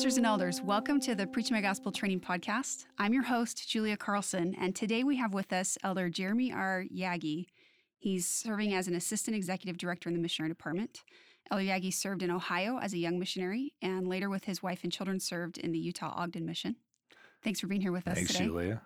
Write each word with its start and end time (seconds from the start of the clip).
sisters 0.00 0.16
and 0.16 0.24
elders. 0.24 0.62
Welcome 0.62 0.98
to 1.00 1.14
the 1.14 1.26
Preach 1.26 1.50
My 1.50 1.60
Gospel 1.60 1.92
Training 1.92 2.20
Podcast. 2.20 2.86
I'm 2.96 3.12
your 3.12 3.24
host, 3.24 3.68
Julia 3.68 3.98
Carlson, 3.98 4.56
and 4.58 4.74
today 4.74 5.04
we 5.04 5.16
have 5.16 5.34
with 5.34 5.52
us 5.52 5.76
Elder 5.84 6.08
Jeremy 6.08 6.54
R. 6.54 6.86
Jaggi. 6.90 7.48
He's 7.98 8.26
serving 8.26 8.72
as 8.72 8.88
an 8.88 8.94
assistant 8.94 9.36
executive 9.36 9.76
director 9.76 10.08
in 10.08 10.14
the 10.14 10.22
missionary 10.22 10.48
department. 10.48 11.02
Elder 11.50 11.64
Jaggi 11.64 11.92
served 11.92 12.22
in 12.22 12.30
Ohio 12.30 12.78
as 12.78 12.94
a 12.94 12.98
young 12.98 13.18
missionary 13.18 13.74
and 13.82 14.08
later 14.08 14.30
with 14.30 14.44
his 14.44 14.62
wife 14.62 14.84
and 14.84 14.90
children 14.90 15.20
served 15.20 15.58
in 15.58 15.70
the 15.70 15.78
Utah 15.78 16.14
Ogden 16.16 16.46
Mission. 16.46 16.76
Thanks 17.44 17.60
for 17.60 17.66
being 17.66 17.82
here 17.82 17.92
with 17.92 18.08
us 18.08 18.14
Thanks, 18.14 18.32
today. 18.32 18.46
Julia. 18.46 18.80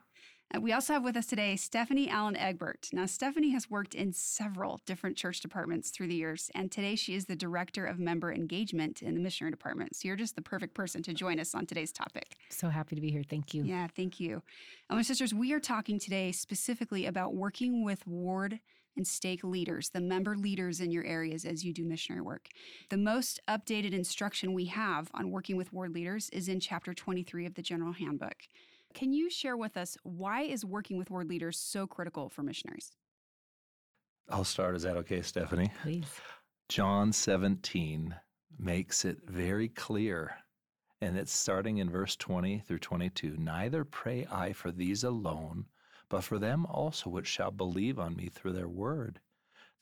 Uh, 0.55 0.61
we 0.61 0.73
also 0.73 0.93
have 0.93 1.05
with 1.05 1.17
us 1.17 1.27
today 1.27 1.57
Stephanie 1.57 2.09
Allen 2.09 2.37
Egbert. 2.37 2.89
Now, 2.93 3.07
Stephanie 3.07 3.51
has 3.51 3.71
worked 3.71 3.95
in 3.95 4.13
several 4.13 4.81
different 4.87 5.17
church 5.17 5.41
departments 5.41 5.91
through 5.91 6.09
the 6.09 6.15
years, 6.15 6.51
and 6.55 6.71
today 6.71 6.97
she 6.97 7.15
is 7.15 7.25
the 7.25 7.37
Director 7.37 7.87
of 7.87 7.99
Member 7.99 8.33
Engagement 8.33 9.03
in 9.03 9.15
the 9.15 9.21
Missionary 9.21 9.51
Department. 9.51 9.97
So 9.97 10.07
you're 10.09 10.17
just 10.17 10.37
the 10.37 10.43
perfect 10.43 10.75
person 10.75 11.03
to 11.05 11.15
join 11.15 11.41
us 11.41 11.55
on 11.55 11.67
today's 11.67 11.93
topic. 11.93 12.37
So 12.51 12.69
happy 12.69 12.95
to 12.95 13.01
be 13.01 13.11
here. 13.11 13.23
Thank 13.29 13.55
you. 13.55 13.65
Yeah, 13.65 13.89
thank 13.97 14.21
you. 14.21 14.43
And 14.89 14.99
my 14.99 15.03
sisters, 15.03 15.35
we 15.35 15.53
are 15.53 15.61
talking 15.61 15.99
today 15.99 16.31
specifically 16.31 17.07
about 17.07 17.35
working 17.35 17.85
with 17.85 18.07
ward 18.07 18.61
and 18.97 19.07
stake 19.07 19.43
leaders, 19.43 19.91
the 19.91 20.01
member 20.01 20.37
leaders 20.37 20.81
in 20.81 20.93
your 20.93 21.05
areas 21.05 21.45
as 21.45 21.65
you 21.65 21.73
do 21.73 21.85
missionary 21.85 22.23
work. 22.23 22.49
The 22.91 22.97
most 22.97 23.41
updated 23.49 23.93
instruction 23.93 24.53
we 24.53 24.67
have 24.67 25.11
on 25.15 25.33
working 25.33 25.57
with 25.57 25.73
ward 25.73 25.93
leaders 25.93 26.31
is 26.31 26.49
in 26.49 26.61
chapter 26.61 26.95
23 26.95 27.45
of 27.45 27.55
the 27.55 27.63
General 27.63 27.93
Handbook. 27.93 28.37
Can 28.95 29.13
you 29.13 29.29
share 29.29 29.57
with 29.57 29.77
us 29.77 29.99
why 30.05 30.43
is 30.43 30.65
working 30.65 30.97
with 30.97 31.11
ward 31.11 31.29
leaders 31.29 31.59
so 31.59 31.85
critical 31.85 32.29
for 32.29 32.45
missionaries? 32.45 32.93
I'll 34.31 34.45
start. 34.45 34.77
Is 34.77 34.85
that 34.85 34.97
okay, 34.99 35.21
Stephanie? 35.21 35.73
Please. 35.83 36.21
John 36.69 37.13
17 37.13 38.15
makes 38.57 39.05
it 39.05 39.19
very 39.27 39.69
clear, 39.69 40.37
and 41.01 41.19
it's 41.19 41.33
starting 41.33 41.79
in 41.79 41.91
verse 41.91 42.15
20 42.17 42.61
through 42.61 42.79
22. 42.79 43.37
Neither 43.37 43.85
pray 43.85 44.27
I 44.31 44.53
for 44.53 44.71
these 44.71 45.03
alone, 45.03 45.67
but 46.09 46.23
for 46.23 46.39
them 46.39 46.65
also 46.67 47.11
which 47.11 47.27
shall 47.27 47.51
believe 47.51 47.99
on 47.99 48.15
me 48.15 48.29
through 48.29 48.53
their 48.53 48.69
word, 48.69 49.21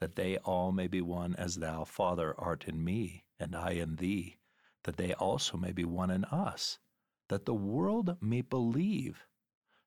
that 0.01 0.17
they 0.17 0.39
all 0.39 0.73
may 0.73 0.87
be 0.87 1.03
one 1.03 1.37
as 1.37 1.57
thou, 1.57 1.85
Father, 1.85 2.35
art 2.39 2.65
in 2.67 2.83
me, 2.83 3.25
and 3.39 3.55
I 3.55 3.73
in 3.73 3.97
thee, 3.97 4.39
that 4.85 4.97
they 4.97 5.13
also 5.13 5.59
may 5.59 5.73
be 5.73 5.85
one 5.85 6.11
in 6.11 6.25
us, 6.25 6.79
that 7.33 7.47
the 7.47 7.55
world 7.55 8.15
may 8.21 8.43
believe. 8.43 9.27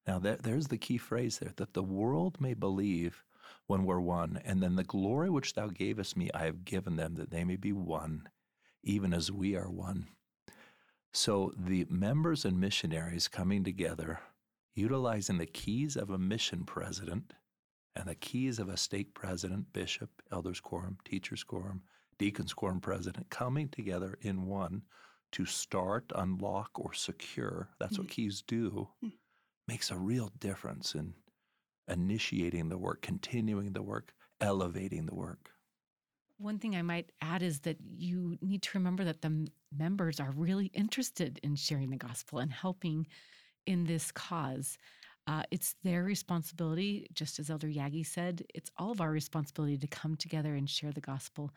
Now, 0.07 0.17
there, 0.17 0.37
there's 0.37 0.69
the 0.69 0.79
key 0.79 0.97
phrase 0.97 1.37
there 1.37 1.53
that 1.57 1.75
the 1.75 1.83
world 1.83 2.41
may 2.41 2.55
believe 2.55 3.23
when 3.67 3.85
we're 3.85 3.99
one. 3.99 4.41
And 4.43 4.63
then 4.63 4.75
the 4.75 4.83
glory 4.83 5.29
which 5.29 5.53
thou 5.53 5.67
gavest 5.67 6.17
me, 6.17 6.31
I 6.33 6.45
have 6.45 6.65
given 6.65 6.95
them, 6.95 7.13
that 7.15 7.29
they 7.29 7.43
may 7.43 7.55
be 7.55 7.71
one, 7.71 8.29
even 8.83 9.13
as 9.13 9.31
we 9.31 9.55
are 9.55 9.69
one. 9.69 10.07
So 11.13 11.53
the 11.55 11.85
members 11.87 12.45
and 12.45 12.59
missionaries 12.59 13.27
coming 13.27 13.63
together, 13.63 14.21
utilizing 14.73 15.37
the 15.37 15.45
keys 15.45 15.95
of 15.95 16.09
a 16.09 16.17
mission 16.17 16.63
president 16.63 17.33
and 17.95 18.07
the 18.07 18.15
keys 18.15 18.57
of 18.57 18.69
a 18.69 18.75
stake 18.75 19.13
president, 19.13 19.71
bishop, 19.71 20.09
elders 20.31 20.59
quorum, 20.59 20.97
teachers 21.05 21.43
quorum, 21.43 21.83
deacons 22.17 22.55
quorum 22.55 22.81
president, 22.81 23.29
coming 23.29 23.69
together 23.69 24.17
in 24.21 24.47
one 24.47 24.81
to 25.31 25.45
start, 25.45 26.05
unlock, 26.15 26.71
or 26.75 26.93
secure. 26.93 27.69
That's 27.79 27.97
what 27.97 28.09
keys 28.09 28.43
do. 28.47 28.89
Mm. 29.03 29.13
Makes 29.67 29.91
a 29.91 29.97
real 29.97 30.31
difference 30.39 30.95
in 30.95 31.13
initiating 31.87 32.69
the 32.69 32.77
work, 32.77 33.01
continuing 33.01 33.73
the 33.73 33.81
work, 33.81 34.13
elevating 34.41 35.05
the 35.05 35.15
work. 35.15 35.51
One 36.37 36.59
thing 36.59 36.75
I 36.75 36.81
might 36.81 37.11
add 37.21 37.41
is 37.41 37.61
that 37.61 37.77
you 37.95 38.37
need 38.41 38.61
to 38.63 38.77
remember 38.77 39.03
that 39.05 39.21
the 39.21 39.27
m- 39.27 39.47
members 39.75 40.19
are 40.19 40.31
really 40.31 40.67
interested 40.67 41.39
in 41.43 41.55
sharing 41.55 41.89
the 41.89 41.97
gospel 41.97 42.39
and 42.39 42.51
helping 42.51 43.07
in 43.65 43.85
this 43.85 44.11
cause. 44.11 44.77
Uh, 45.27 45.43
it's 45.49 45.75
their 45.83 46.03
responsibility, 46.03 47.07
just 47.13 47.39
as 47.39 47.49
Elder 47.49 47.67
Jaggi 47.67 48.05
said, 48.05 48.43
it's 48.53 48.69
all 48.77 48.91
of 48.91 49.01
our 49.01 49.11
responsibility 49.11 49.77
to 49.77 49.87
come 49.87 50.15
together 50.15 50.55
and 50.55 50.69
share 50.69 50.91
the 50.91 51.01
gospel. 51.01 51.51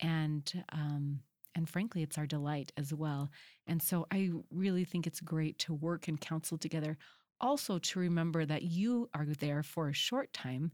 And 0.00 0.64
um, 0.72 1.20
and 1.54 1.68
frankly, 1.68 2.02
it's 2.02 2.18
our 2.18 2.26
delight 2.26 2.72
as 2.76 2.92
well. 2.92 3.30
And 3.66 3.82
so 3.82 4.06
I 4.10 4.30
really 4.50 4.84
think 4.84 5.06
it's 5.06 5.20
great 5.20 5.58
to 5.60 5.74
work 5.74 6.08
and 6.08 6.20
counsel 6.20 6.58
together. 6.58 6.96
Also, 7.40 7.78
to 7.78 7.98
remember 7.98 8.44
that 8.44 8.62
you 8.62 9.08
are 9.14 9.26
there 9.26 9.62
for 9.62 9.88
a 9.88 9.94
short 9.94 10.32
time, 10.32 10.70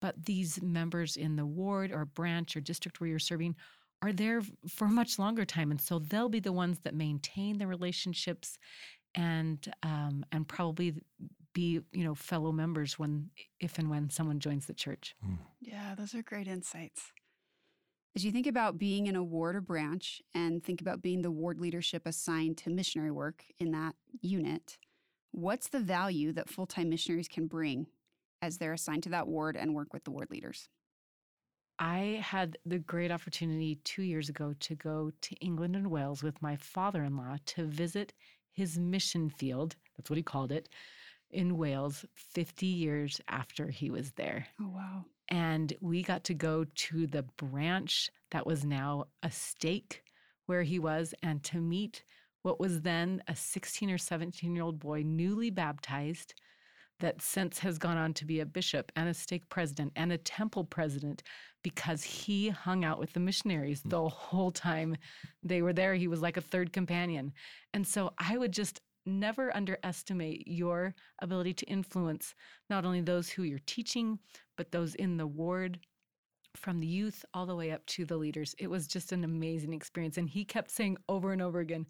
but 0.00 0.24
these 0.24 0.60
members 0.62 1.16
in 1.16 1.36
the 1.36 1.46
ward 1.46 1.92
or 1.92 2.04
branch 2.04 2.56
or 2.56 2.60
district 2.60 3.00
where 3.00 3.08
you're 3.08 3.18
serving 3.18 3.56
are 4.02 4.12
there 4.12 4.42
for 4.68 4.86
a 4.86 4.90
much 4.90 5.18
longer 5.18 5.44
time. 5.44 5.70
And 5.70 5.80
so 5.80 5.98
they'll 5.98 6.28
be 6.28 6.40
the 6.40 6.52
ones 6.52 6.80
that 6.80 6.94
maintain 6.94 7.58
the 7.58 7.66
relationships 7.66 8.58
and 9.14 9.66
um, 9.82 10.24
and 10.32 10.46
probably 10.46 10.94
be 11.52 11.80
you 11.92 12.04
know 12.04 12.14
fellow 12.14 12.52
members 12.52 12.98
when 12.98 13.30
if 13.60 13.78
and 13.78 13.88
when 13.88 14.10
someone 14.10 14.40
joins 14.40 14.66
the 14.66 14.74
church. 14.74 15.14
Yeah, 15.60 15.94
those 15.96 16.14
are 16.14 16.22
great 16.22 16.48
insights. 16.48 17.12
As 18.16 18.24
you 18.24 18.30
think 18.30 18.46
about 18.46 18.78
being 18.78 19.08
in 19.08 19.16
a 19.16 19.24
ward 19.24 19.56
or 19.56 19.60
branch 19.60 20.22
and 20.34 20.62
think 20.62 20.80
about 20.80 21.02
being 21.02 21.22
the 21.22 21.32
ward 21.32 21.58
leadership 21.58 22.06
assigned 22.06 22.56
to 22.58 22.70
missionary 22.70 23.10
work 23.10 23.44
in 23.58 23.72
that 23.72 23.96
unit, 24.20 24.78
what's 25.32 25.68
the 25.68 25.80
value 25.80 26.32
that 26.32 26.48
full 26.48 26.66
time 26.66 26.88
missionaries 26.88 27.26
can 27.26 27.48
bring 27.48 27.88
as 28.40 28.58
they're 28.58 28.72
assigned 28.72 29.02
to 29.02 29.08
that 29.08 29.26
ward 29.26 29.56
and 29.56 29.74
work 29.74 29.92
with 29.92 30.04
the 30.04 30.12
ward 30.12 30.30
leaders? 30.30 30.68
I 31.80 32.20
had 32.22 32.56
the 32.64 32.78
great 32.78 33.10
opportunity 33.10 33.80
two 33.82 34.02
years 34.02 34.28
ago 34.28 34.54
to 34.60 34.76
go 34.76 35.10
to 35.22 35.34
England 35.36 35.74
and 35.74 35.90
Wales 35.90 36.22
with 36.22 36.40
my 36.40 36.54
father 36.54 37.02
in 37.02 37.16
law 37.16 37.36
to 37.46 37.64
visit 37.64 38.12
his 38.52 38.78
mission 38.78 39.28
field. 39.28 39.74
That's 39.96 40.08
what 40.08 40.18
he 40.18 40.22
called 40.22 40.52
it 40.52 40.68
in 41.30 41.56
Wales 41.56 42.04
50 42.14 42.66
years 42.66 43.20
after 43.26 43.66
he 43.70 43.90
was 43.90 44.12
there. 44.12 44.46
Oh, 44.60 44.68
wow. 44.68 45.04
And 45.28 45.72
we 45.80 46.02
got 46.02 46.24
to 46.24 46.34
go 46.34 46.64
to 46.64 47.06
the 47.06 47.22
branch 47.36 48.10
that 48.30 48.46
was 48.46 48.64
now 48.64 49.06
a 49.22 49.30
stake 49.30 50.02
where 50.46 50.62
he 50.62 50.78
was 50.78 51.14
and 51.22 51.42
to 51.44 51.60
meet 51.60 52.02
what 52.42 52.60
was 52.60 52.82
then 52.82 53.22
a 53.26 53.34
16 53.34 53.90
or 53.90 53.98
17 53.98 54.54
year 54.54 54.64
old 54.64 54.78
boy, 54.78 55.02
newly 55.02 55.50
baptized, 55.50 56.34
that 57.00 57.20
since 57.20 57.58
has 57.58 57.78
gone 57.78 57.96
on 57.96 58.12
to 58.14 58.24
be 58.24 58.40
a 58.40 58.46
bishop 58.46 58.92
and 58.96 59.08
a 59.08 59.14
stake 59.14 59.48
president 59.48 59.92
and 59.96 60.12
a 60.12 60.18
temple 60.18 60.64
president 60.64 61.22
because 61.62 62.02
he 62.02 62.50
hung 62.50 62.84
out 62.84 62.98
with 62.98 63.12
the 63.12 63.20
missionaries 63.20 63.80
hmm. 63.82 63.88
the 63.88 64.08
whole 64.08 64.50
time 64.50 64.96
they 65.42 65.62
were 65.62 65.72
there. 65.72 65.94
He 65.94 66.08
was 66.08 66.22
like 66.22 66.36
a 66.36 66.42
third 66.42 66.72
companion. 66.72 67.32
And 67.72 67.86
so 67.86 68.12
I 68.18 68.36
would 68.36 68.52
just 68.52 68.80
never 69.06 69.54
underestimate 69.54 70.46
your 70.46 70.94
ability 71.20 71.54
to 71.54 71.66
influence 71.66 72.34
not 72.70 72.84
only 72.84 73.00
those 73.00 73.28
who 73.28 73.42
you're 73.42 73.58
teaching, 73.66 74.18
but 74.56 74.72
those 74.72 74.94
in 74.94 75.16
the 75.16 75.26
ward 75.26 75.78
from 76.56 76.80
the 76.80 76.86
youth 76.86 77.24
all 77.34 77.46
the 77.46 77.56
way 77.56 77.72
up 77.72 77.84
to 77.86 78.04
the 78.04 78.16
leaders. 78.16 78.54
It 78.58 78.68
was 78.68 78.86
just 78.86 79.12
an 79.12 79.24
amazing 79.24 79.72
experience. 79.72 80.18
And 80.18 80.28
he 80.28 80.44
kept 80.44 80.70
saying 80.70 80.96
over 81.08 81.32
and 81.32 81.42
over 81.42 81.60
again, 81.60 81.86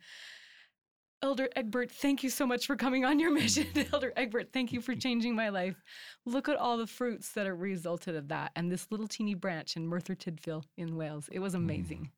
Elder 1.23 1.49
Egbert, 1.57 1.91
thank 1.91 2.23
you 2.23 2.29
so 2.29 2.47
much 2.47 2.67
for 2.67 2.77
coming 2.77 3.05
on 3.05 3.19
your 3.19 3.33
mission. 3.33 3.67
Elder 3.93 4.13
Egbert, 4.17 4.53
thank 4.53 4.73
you 4.73 4.81
for 4.81 4.95
changing 4.95 5.35
my 5.35 5.49
life. 5.49 5.83
Look 6.27 6.49
at 6.51 6.57
all 6.57 6.77
the 6.77 6.87
fruits 6.87 7.33
that 7.33 7.47
are 7.47 7.57
resulted 7.57 8.15
of 8.15 8.29
that. 8.29 8.53
And 8.57 8.71
this 8.71 8.91
little 8.91 9.09
teeny 9.09 9.35
branch 9.35 9.77
in 9.77 9.87
Merthyr 9.87 10.15
Tydfil 10.15 10.65
in 10.77 10.97
Wales. 10.97 11.29
It 11.33 11.39
was 11.39 11.55
mm-hmm. 11.55 11.65
amazing. 11.65 12.11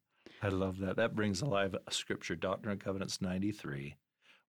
I 0.43 0.49
love 0.49 0.79
that. 0.79 0.97
That 0.97 1.15
brings 1.15 1.41
alive 1.41 1.77
a 1.87 1.93
scripture, 1.93 2.35
Doctrine 2.35 2.73
and 2.73 2.81
Covenants 2.81 3.23
93. 3.23 3.95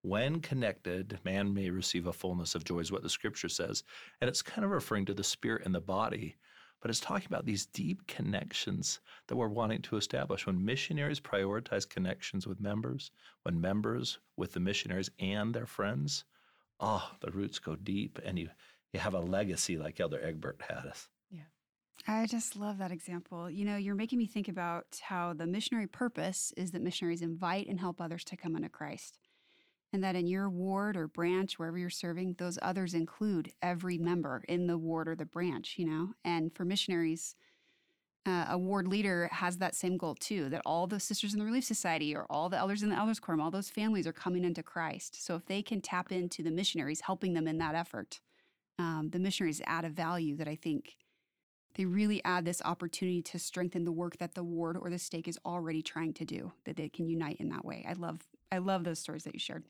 When 0.07 0.39
connected, 0.39 1.19
man 1.25 1.53
may 1.53 1.69
receive 1.69 2.07
a 2.07 2.13
fullness 2.13 2.55
of 2.55 2.63
joy, 2.63 2.79
is 2.79 2.93
what 2.93 3.03
the 3.03 3.09
scripture 3.09 3.49
says. 3.49 3.83
And 4.21 4.29
it's 4.29 4.41
kind 4.41 4.63
of 4.63 4.71
referring 4.71 5.03
to 5.07 5.13
the 5.13 5.21
spirit 5.21 5.65
and 5.65 5.75
the 5.75 5.81
body, 5.81 6.37
but 6.81 6.89
it's 6.89 7.01
talking 7.01 7.27
about 7.27 7.45
these 7.45 7.65
deep 7.65 8.07
connections 8.07 9.01
that 9.27 9.35
we're 9.35 9.49
wanting 9.49 9.81
to 9.81 9.97
establish. 9.97 10.47
When 10.47 10.63
missionaries 10.63 11.19
prioritize 11.19 11.89
connections 11.89 12.47
with 12.47 12.61
members, 12.61 13.11
when 13.43 13.59
members 13.59 14.19
with 14.37 14.53
the 14.53 14.61
missionaries 14.61 15.11
and 15.19 15.53
their 15.53 15.65
friends, 15.65 16.23
oh, 16.79 17.11
the 17.19 17.31
roots 17.31 17.59
go 17.59 17.75
deep 17.75 18.17
and 18.23 18.39
you, 18.39 18.47
you 18.93 19.01
have 19.01 19.13
a 19.13 19.19
legacy 19.19 19.77
like 19.77 19.99
Elder 19.99 20.23
Egbert 20.23 20.61
had 20.69 20.85
us. 20.85 21.09
Yeah. 21.29 21.41
I 22.07 22.27
just 22.27 22.55
love 22.55 22.77
that 22.77 22.93
example. 22.93 23.49
You 23.49 23.65
know, 23.65 23.75
you're 23.75 23.93
making 23.93 24.19
me 24.19 24.25
think 24.25 24.47
about 24.47 24.85
how 25.01 25.33
the 25.33 25.45
missionary 25.45 25.87
purpose 25.87 26.53
is 26.55 26.71
that 26.71 26.81
missionaries 26.81 27.21
invite 27.21 27.67
and 27.67 27.77
help 27.77 27.99
others 27.99 28.23
to 28.23 28.37
come 28.37 28.55
unto 28.55 28.69
Christ. 28.69 29.19
And 29.93 30.03
that 30.03 30.15
in 30.15 30.27
your 30.27 30.49
ward 30.49 30.97
or 30.97 31.07
branch, 31.07 31.57
wherever 31.57 31.77
you're 31.77 31.89
serving, 31.89 32.35
those 32.37 32.59
others 32.61 32.93
include 32.93 33.51
every 33.61 33.97
member 33.97 34.43
in 34.47 34.67
the 34.67 34.77
ward 34.77 35.07
or 35.07 35.15
the 35.15 35.25
branch, 35.25 35.75
you 35.77 35.85
know? 35.85 36.13
And 36.25 36.53
for 36.53 36.65
missionaries, 36.65 37.35
uh, 38.25 38.47
a 38.49 38.57
ward 38.57 38.87
leader 38.87 39.29
has 39.31 39.57
that 39.57 39.75
same 39.75 39.97
goal 39.97 40.15
too 40.15 40.49
that 40.49 40.61
all 40.65 40.87
the 40.87 40.99
sisters 40.99 41.33
in 41.33 41.39
the 41.39 41.45
Relief 41.45 41.63
Society 41.63 42.15
or 42.15 42.25
all 42.29 42.49
the 42.49 42.57
elders 42.57 42.83
in 42.83 42.89
the 42.89 42.97
Elders 42.97 43.19
Quorum, 43.19 43.41
all 43.41 43.51
those 43.51 43.69
families 43.69 44.05
are 44.07 44.13
coming 44.13 44.43
into 44.43 44.63
Christ. 44.63 45.23
So 45.25 45.35
if 45.35 45.45
they 45.45 45.61
can 45.61 45.81
tap 45.81 46.11
into 46.11 46.43
the 46.43 46.51
missionaries, 46.51 47.01
helping 47.01 47.33
them 47.33 47.47
in 47.47 47.57
that 47.59 47.75
effort, 47.75 48.19
um, 48.79 49.09
the 49.11 49.19
missionaries 49.19 49.61
add 49.65 49.85
a 49.85 49.89
value 49.89 50.35
that 50.37 50.47
I 50.47 50.55
think 50.55 50.97
They 51.75 51.85
really 51.85 52.23
add 52.25 52.45
this 52.45 52.61
opportunity 52.65 53.21
to 53.23 53.39
strengthen 53.39 53.85
the 53.85 53.91
work 53.91 54.17
that 54.17 54.35
the 54.35 54.43
ward 54.43 54.77
or 54.77 54.89
the 54.89 54.99
stake 54.99 55.27
is 55.27 55.39
already 55.45 55.81
trying 55.83 56.13
to 56.15 56.25
do, 56.25 56.53
that 56.65 56.75
they 56.77 56.89
can 56.89 57.07
unite 57.07 57.37
in 57.39 57.49
that 57.49 57.65
way. 57.65 57.85
I 57.87 57.93
love 57.93 58.21
I 58.51 58.59
love 58.59 58.83
those 58.83 58.99
stories 58.99 59.23
that 59.25 59.33
you 59.33 59.39
shared. 59.39 59.65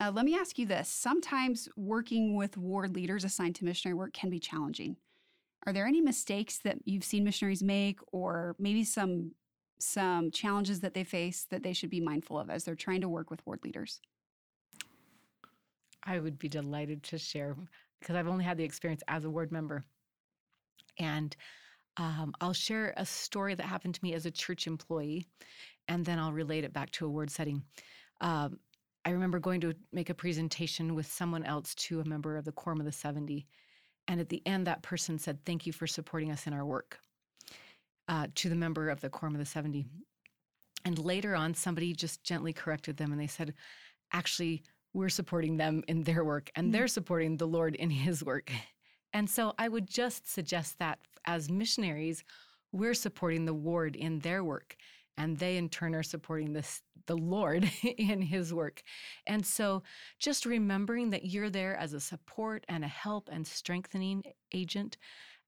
Uh, 0.00 0.12
let 0.14 0.24
me 0.24 0.36
ask 0.36 0.58
you 0.58 0.66
this. 0.66 0.88
Sometimes 0.88 1.68
working 1.76 2.36
with 2.36 2.56
ward 2.56 2.94
leaders 2.94 3.24
assigned 3.24 3.56
to 3.56 3.64
missionary 3.64 3.94
work 3.94 4.12
can 4.12 4.30
be 4.30 4.38
challenging. 4.38 4.96
Are 5.66 5.72
there 5.72 5.86
any 5.86 6.00
mistakes 6.00 6.58
that 6.58 6.78
you've 6.84 7.04
seen 7.04 7.24
missionaries 7.24 7.62
make 7.62 7.98
or 8.12 8.54
maybe 8.58 8.84
some 8.84 9.32
some 9.80 10.30
challenges 10.32 10.80
that 10.80 10.92
they 10.94 11.04
face 11.04 11.46
that 11.50 11.62
they 11.62 11.72
should 11.72 11.90
be 11.90 12.00
mindful 12.00 12.38
of 12.38 12.50
as 12.50 12.64
they're 12.64 12.74
trying 12.74 13.00
to 13.00 13.08
work 13.08 13.30
with 13.30 13.44
ward 13.46 13.60
leaders? 13.64 14.00
I 16.04 16.18
would 16.18 16.38
be 16.38 16.48
delighted 16.48 17.02
to 17.04 17.18
share 17.18 17.56
because 18.00 18.16
I've 18.16 18.26
only 18.26 18.44
had 18.44 18.56
the 18.56 18.64
experience 18.64 19.02
as 19.08 19.24
a 19.24 19.30
ward 19.30 19.52
member. 19.52 19.84
And 20.98 21.36
um, 21.96 22.32
I'll 22.40 22.52
share 22.52 22.94
a 22.96 23.04
story 23.04 23.54
that 23.54 23.66
happened 23.66 23.94
to 23.94 24.00
me 24.02 24.14
as 24.14 24.26
a 24.26 24.30
church 24.30 24.66
employee, 24.66 25.26
and 25.86 26.04
then 26.04 26.18
I'll 26.18 26.32
relate 26.32 26.64
it 26.64 26.72
back 26.72 26.90
to 26.92 27.06
a 27.06 27.10
ward 27.10 27.30
setting. 27.30 27.62
Um, 28.20 28.58
I 29.08 29.12
remember 29.12 29.38
going 29.38 29.62
to 29.62 29.72
make 29.90 30.10
a 30.10 30.14
presentation 30.14 30.94
with 30.94 31.10
someone 31.10 31.42
else 31.42 31.74
to 31.76 32.00
a 32.00 32.04
member 32.04 32.36
of 32.36 32.44
the 32.44 32.52
Quorum 32.52 32.78
of 32.78 32.84
the 32.84 32.92
70. 32.92 33.46
And 34.06 34.20
at 34.20 34.28
the 34.28 34.42
end, 34.44 34.66
that 34.66 34.82
person 34.82 35.18
said, 35.18 35.42
Thank 35.46 35.66
you 35.66 35.72
for 35.72 35.86
supporting 35.86 36.30
us 36.30 36.46
in 36.46 36.52
our 36.52 36.66
work 36.66 36.98
uh, 38.08 38.26
to 38.34 38.50
the 38.50 38.54
member 38.54 38.90
of 38.90 39.00
the 39.00 39.08
Quorum 39.08 39.34
of 39.34 39.38
the 39.38 39.46
70. 39.46 39.86
And 40.84 40.98
later 40.98 41.34
on, 41.34 41.54
somebody 41.54 41.94
just 41.94 42.22
gently 42.22 42.52
corrected 42.52 42.98
them 42.98 43.10
and 43.10 43.18
they 43.18 43.28
said, 43.28 43.54
Actually, 44.12 44.62
we're 44.92 45.08
supporting 45.08 45.56
them 45.56 45.84
in 45.88 46.02
their 46.02 46.22
work 46.22 46.50
and 46.54 46.66
mm-hmm. 46.66 46.72
they're 46.72 46.86
supporting 46.86 47.38
the 47.38 47.48
Lord 47.48 47.76
in 47.76 47.88
his 47.88 48.22
work. 48.22 48.52
And 49.14 49.30
so 49.30 49.54
I 49.58 49.68
would 49.68 49.88
just 49.88 50.30
suggest 50.30 50.78
that 50.80 50.98
as 51.24 51.50
missionaries, 51.50 52.24
we're 52.72 52.92
supporting 52.92 53.46
the 53.46 53.54
ward 53.54 53.96
in 53.96 54.18
their 54.18 54.44
work 54.44 54.76
and 55.18 55.36
they 55.36 55.56
in 55.56 55.68
turn 55.68 55.94
are 55.94 56.02
supporting 56.02 56.52
this 56.54 56.80
the 57.06 57.16
lord 57.16 57.70
in 57.98 58.22
his 58.22 58.54
work. 58.54 58.82
And 59.26 59.44
so 59.44 59.82
just 60.18 60.46
remembering 60.46 61.10
that 61.10 61.26
you're 61.26 61.50
there 61.50 61.76
as 61.76 61.92
a 61.92 62.00
support 62.00 62.64
and 62.68 62.84
a 62.84 62.88
help 62.88 63.28
and 63.30 63.46
strengthening 63.46 64.22
agent 64.54 64.96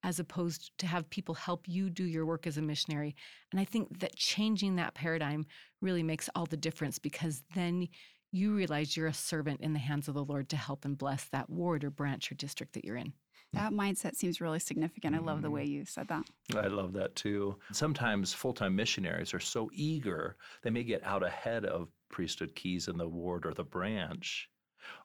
as 0.03 0.19
opposed 0.19 0.73
to 0.79 0.87
have 0.87 1.11
people 1.11 1.35
help 1.35 1.69
you 1.69 1.91
do 1.91 2.05
your 2.05 2.25
work 2.25 2.47
as 2.47 2.59
a 2.59 2.63
missionary. 2.63 3.15
And 3.53 3.61
i 3.61 3.65
think 3.65 4.01
that 4.01 4.17
changing 4.17 4.77
that 4.77 4.95
paradigm 4.95 5.47
really 5.81 6.03
makes 6.03 6.29
all 6.35 6.47
the 6.47 6.57
difference 6.57 6.99
because 6.99 7.43
then 7.55 7.89
you 8.33 8.55
realize 8.55 8.97
you're 8.97 9.07
a 9.09 9.15
servant 9.15 9.61
in 9.61 9.73
the 9.73 9.79
hands 9.79 10.09
of 10.09 10.15
the 10.15 10.25
lord 10.25 10.49
to 10.49 10.57
help 10.57 10.85
and 10.85 10.97
bless 10.97 11.25
that 11.27 11.51
ward 11.51 11.85
or 11.85 11.91
branch 11.91 12.31
or 12.31 12.37
district 12.37 12.75
that 12.75 12.85
you're 12.85 12.97
in 12.97 13.13
that 13.53 13.73
mindset 13.73 14.15
seems 14.15 14.41
really 14.41 14.61
significant. 14.61 15.17
I 15.17 15.19
love 15.19 15.43
the 15.43 15.49
mm-hmm. 15.49 15.55
way 15.57 15.65
you 15.65 15.85
said 15.85 16.09
that. 16.09 16.25
I 16.55 16.69
love 16.69 16.93
that 16.93 17.17
too. 17.17 17.57
Sometimes 17.73 18.33
full 18.33 18.53
time 18.53 18.77
missionaries 18.77 19.35
are 19.35 19.41
so 19.41 19.71
eager, 19.73 20.37
they 20.63 20.71
may 20.71 20.85
get 20.85 21.05
out 21.05 21.25
ahead 21.25 21.65
of 21.65 21.89
priesthood 22.11 22.55
keys 22.55 22.89
in 22.89 22.97
the 22.97 23.09
ward 23.09 23.47
or 23.47 23.55
the 23.55 23.65
branch. 23.65 24.49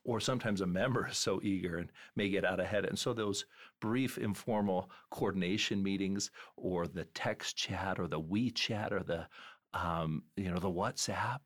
Or 0.03 0.19
sometimes 0.19 0.62
a 0.62 0.68
member 0.68 1.07
is 1.07 1.18
so 1.18 1.42
eager 1.44 1.77
and 1.77 1.92
may 2.15 2.30
get 2.30 2.45
out 2.45 2.59
ahead. 2.59 2.86
And 2.86 2.97
so 2.97 3.13
those 3.13 3.45
brief 3.81 4.18
informal 4.18 4.89
coordination 5.09 5.83
meetings 5.83 6.31
or 6.56 6.88
the 6.88 7.06
text 7.06 7.57
chat 7.57 8.00
or 8.00 8.07
the 8.07 8.21
WeChat 8.21 8.92
or 8.92 9.03
the 9.03 9.27
um, 9.74 10.24
you 10.38 10.50
know 10.50 10.59
the 10.59 10.71
WhatsApp, 10.71 11.42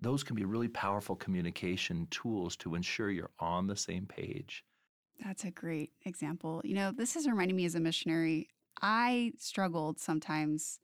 those 0.00 0.22
can 0.22 0.36
be 0.36 0.44
really 0.44 0.68
powerful 0.68 1.16
communication 1.16 2.06
tools 2.10 2.56
to 2.56 2.74
ensure 2.74 3.10
you're 3.10 3.30
on 3.38 3.66
the 3.66 3.76
same 3.76 4.04
page 4.06 4.64
that's 5.24 5.44
a 5.44 5.50
great 5.50 5.90
example. 6.04 6.60
You 6.64 6.74
know, 6.74 6.92
this 6.92 7.16
is 7.16 7.26
reminding 7.26 7.56
me 7.56 7.64
as 7.64 7.74
a 7.74 7.80
missionary, 7.80 8.48
I 8.82 9.32
struggled 9.38 9.98
sometimes. 9.98 10.78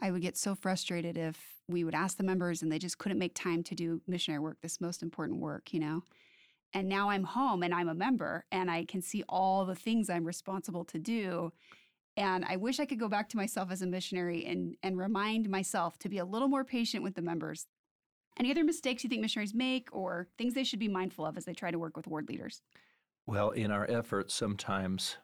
I 0.00 0.10
would 0.10 0.22
get 0.22 0.36
so 0.36 0.54
frustrated 0.54 1.16
if 1.16 1.38
we 1.68 1.84
would 1.84 1.94
ask 1.94 2.16
the 2.16 2.24
members 2.24 2.62
and 2.62 2.72
they 2.72 2.78
just 2.78 2.98
couldn't 2.98 3.18
make 3.18 3.34
time 3.34 3.62
to 3.64 3.74
do 3.74 4.00
missionary 4.06 4.40
work, 4.40 4.58
this 4.62 4.80
most 4.80 5.02
important 5.02 5.40
work, 5.40 5.72
you 5.72 5.80
know? 5.80 6.02
And 6.72 6.88
now 6.88 7.10
I'm 7.10 7.24
home 7.24 7.62
and 7.62 7.74
I'm 7.74 7.88
a 7.88 7.94
member 7.94 8.44
and 8.50 8.70
I 8.70 8.84
can 8.84 9.02
see 9.02 9.24
all 9.28 9.64
the 9.64 9.74
things 9.74 10.08
I'm 10.08 10.24
responsible 10.24 10.84
to 10.86 10.98
do. 10.98 11.52
And 12.16 12.44
I 12.46 12.56
wish 12.56 12.80
I 12.80 12.86
could 12.86 13.00
go 13.00 13.08
back 13.08 13.28
to 13.30 13.36
myself 13.36 13.70
as 13.70 13.82
a 13.82 13.86
missionary 13.86 14.44
and, 14.46 14.76
and 14.82 14.98
remind 14.98 15.48
myself 15.48 15.98
to 15.98 16.08
be 16.08 16.18
a 16.18 16.24
little 16.24 16.48
more 16.48 16.64
patient 16.64 17.02
with 17.02 17.14
the 17.14 17.22
members. 17.22 17.66
Any 18.38 18.50
other 18.50 18.64
mistakes 18.64 19.02
you 19.02 19.10
think 19.10 19.22
missionaries 19.22 19.54
make 19.54 19.88
or 19.92 20.28
things 20.36 20.54
they 20.54 20.64
should 20.64 20.78
be 20.78 20.88
mindful 20.88 21.24
of 21.24 21.36
as 21.36 21.44
they 21.44 21.54
try 21.54 21.70
to 21.70 21.78
work 21.78 21.96
with 21.96 22.06
ward 22.06 22.28
leaders? 22.28 22.62
Well, 23.28 23.50
in 23.50 23.72
our 23.72 23.90
efforts 23.90 24.34
sometimes 24.34 25.16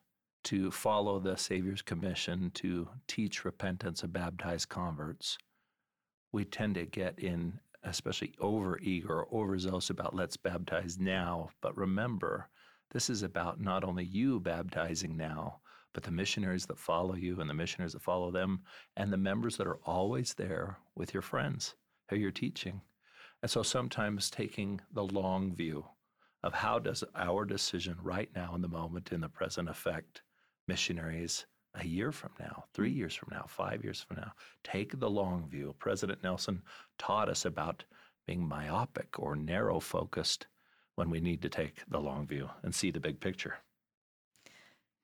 to 0.44 0.72
follow 0.72 1.20
the 1.20 1.36
Savior's 1.36 1.82
commission 1.82 2.50
to 2.54 2.88
teach 3.06 3.44
repentance 3.44 4.02
and 4.02 4.12
baptize 4.12 4.66
converts, 4.66 5.38
we 6.32 6.44
tend 6.44 6.74
to 6.74 6.84
get 6.84 7.20
in, 7.20 7.60
especially 7.84 8.34
over 8.40 8.80
eager 8.80 9.22
or 9.22 9.28
overzealous 9.32 9.90
about 9.90 10.16
let's 10.16 10.36
baptize 10.36 10.98
now. 10.98 11.50
But 11.60 11.76
remember, 11.76 12.48
this 12.90 13.08
is 13.08 13.22
about 13.22 13.60
not 13.60 13.84
only 13.84 14.04
you 14.04 14.40
baptizing 14.40 15.16
now, 15.16 15.60
but 15.92 16.02
the 16.02 16.10
missionaries 16.10 16.66
that 16.66 16.80
follow 16.80 17.14
you 17.14 17.40
and 17.40 17.48
the 17.48 17.54
missionaries 17.54 17.92
that 17.92 18.02
follow 18.02 18.32
them, 18.32 18.62
and 18.96 19.12
the 19.12 19.16
members 19.16 19.56
that 19.58 19.68
are 19.68 19.78
always 19.84 20.34
there 20.34 20.76
with 20.96 21.14
your 21.14 21.22
friends 21.22 21.76
who 22.10 22.16
you're 22.16 22.32
teaching. 22.32 22.80
And 23.42 23.50
so 23.50 23.62
sometimes 23.62 24.28
taking 24.28 24.80
the 24.92 25.04
long 25.04 25.54
view 25.54 25.84
of 26.42 26.52
how 26.52 26.78
does 26.78 27.04
our 27.14 27.44
decision 27.44 27.96
right 28.02 28.28
now 28.34 28.54
in 28.54 28.62
the 28.62 28.68
moment 28.68 29.12
in 29.12 29.20
the 29.20 29.28
present 29.28 29.68
affect 29.68 30.22
missionaries 30.68 31.46
a 31.74 31.86
year 31.86 32.12
from 32.12 32.30
now, 32.38 32.64
three 32.74 32.92
mm. 32.92 32.96
years 32.96 33.14
from 33.14 33.28
now, 33.32 33.44
five 33.48 33.82
years 33.82 34.04
from 34.06 34.16
now. 34.16 34.32
Take 34.62 34.98
the 34.98 35.08
long 35.08 35.48
view. 35.48 35.74
President 35.78 36.22
Nelson 36.22 36.62
taught 36.98 37.28
us 37.28 37.44
about 37.44 37.84
being 38.26 38.46
myopic 38.46 39.18
or 39.18 39.36
narrow 39.36 39.80
focused 39.80 40.46
when 40.96 41.08
we 41.08 41.20
need 41.20 41.40
to 41.42 41.48
take 41.48 41.82
the 41.88 41.98
long 41.98 42.26
view 42.26 42.48
and 42.62 42.74
see 42.74 42.90
the 42.90 43.00
big 43.00 43.20
picture. 43.20 43.56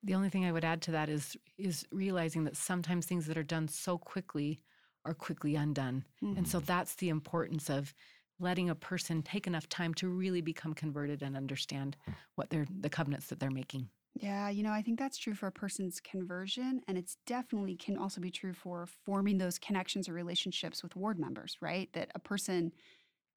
The 0.03 0.15
only 0.15 0.29
thing 0.29 0.45
I 0.45 0.51
would 0.51 0.63
add 0.63 0.81
to 0.83 0.91
that 0.91 1.09
is 1.09 1.35
is 1.57 1.85
realizing 1.91 2.45
that 2.45 2.55
sometimes 2.55 3.05
things 3.05 3.25
that 3.25 3.37
are 3.37 3.43
done 3.43 3.67
so 3.67 3.97
quickly 3.97 4.61
are 5.05 5.13
quickly 5.13 5.55
undone. 5.55 6.05
Mm-hmm. 6.23 6.37
And 6.37 6.47
so 6.47 6.59
mm. 6.59 6.65
that's 6.65 6.95
the 6.95 7.09
importance 7.09 7.69
of 7.69 7.93
letting 8.39 8.69
a 8.69 8.75
person 8.75 9.21
take 9.21 9.47
enough 9.47 9.67
time 9.69 9.93
to 9.95 10.07
really 10.07 10.41
become 10.41 10.73
converted 10.73 11.21
and 11.21 11.35
understand 11.35 11.97
hmm. 12.05 12.13
what 12.35 12.49
they're 12.49 12.67
the 12.79 12.89
covenants 12.89 13.27
that 13.27 13.39
they're 13.39 13.51
making. 13.51 13.89
Yeah, 14.15 14.49
you 14.49 14.63
know, 14.63 14.71
I 14.71 14.81
think 14.81 14.99
that's 14.99 15.17
true 15.17 15.33
for 15.33 15.47
a 15.47 15.51
person's 15.51 16.01
conversion, 16.01 16.81
and 16.87 16.97
it's 16.97 17.17
definitely 17.25 17.75
can 17.75 17.97
also 17.97 18.19
be 18.19 18.31
true 18.31 18.53
for 18.53 18.85
forming 19.05 19.37
those 19.37 19.59
connections 19.59 20.09
or 20.09 20.13
relationships 20.13 20.83
with 20.83 20.95
ward 20.95 21.19
members, 21.19 21.57
right? 21.61 21.89
That 21.93 22.09
a 22.15 22.19
person, 22.19 22.73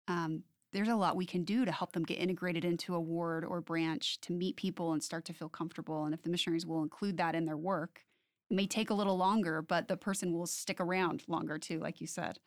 um, 0.09 0.43
there's 0.73 0.89
a 0.89 0.97
lot 0.97 1.15
we 1.15 1.27
can 1.27 1.45
do 1.45 1.65
to 1.65 1.71
help 1.71 1.93
them 1.93 2.03
get 2.03 2.19
integrated 2.19 2.65
into 2.65 2.95
a 2.95 3.01
ward 3.01 3.45
or 3.45 3.61
branch 3.61 4.21
to 4.23 4.33
meet 4.33 4.57
people 4.57 4.93
and 4.93 5.03
start 5.03 5.25
to 5.27 5.35
feel 5.35 5.49
comfortable. 5.49 6.05
And 6.05 6.15
if 6.15 6.23
the 6.23 6.31
missionaries 6.31 6.67
will 6.67 6.83
include 6.83 7.19
that 7.19 7.35
in 7.35 7.45
their 7.45 7.59
work, 7.59 8.01
it 8.51 8.55
may 8.55 8.67
take 8.67 8.91
a 8.91 8.95
little 8.95 9.17
longer, 9.17 9.63
but 9.63 9.87
the 9.87 9.97
person 9.97 10.33
will 10.33 10.47
stick 10.47 10.81
around 10.81 11.23
longer 11.29 11.59
too, 11.59 11.79
like 11.79 12.01
you 12.01 12.07
said. 12.07 12.39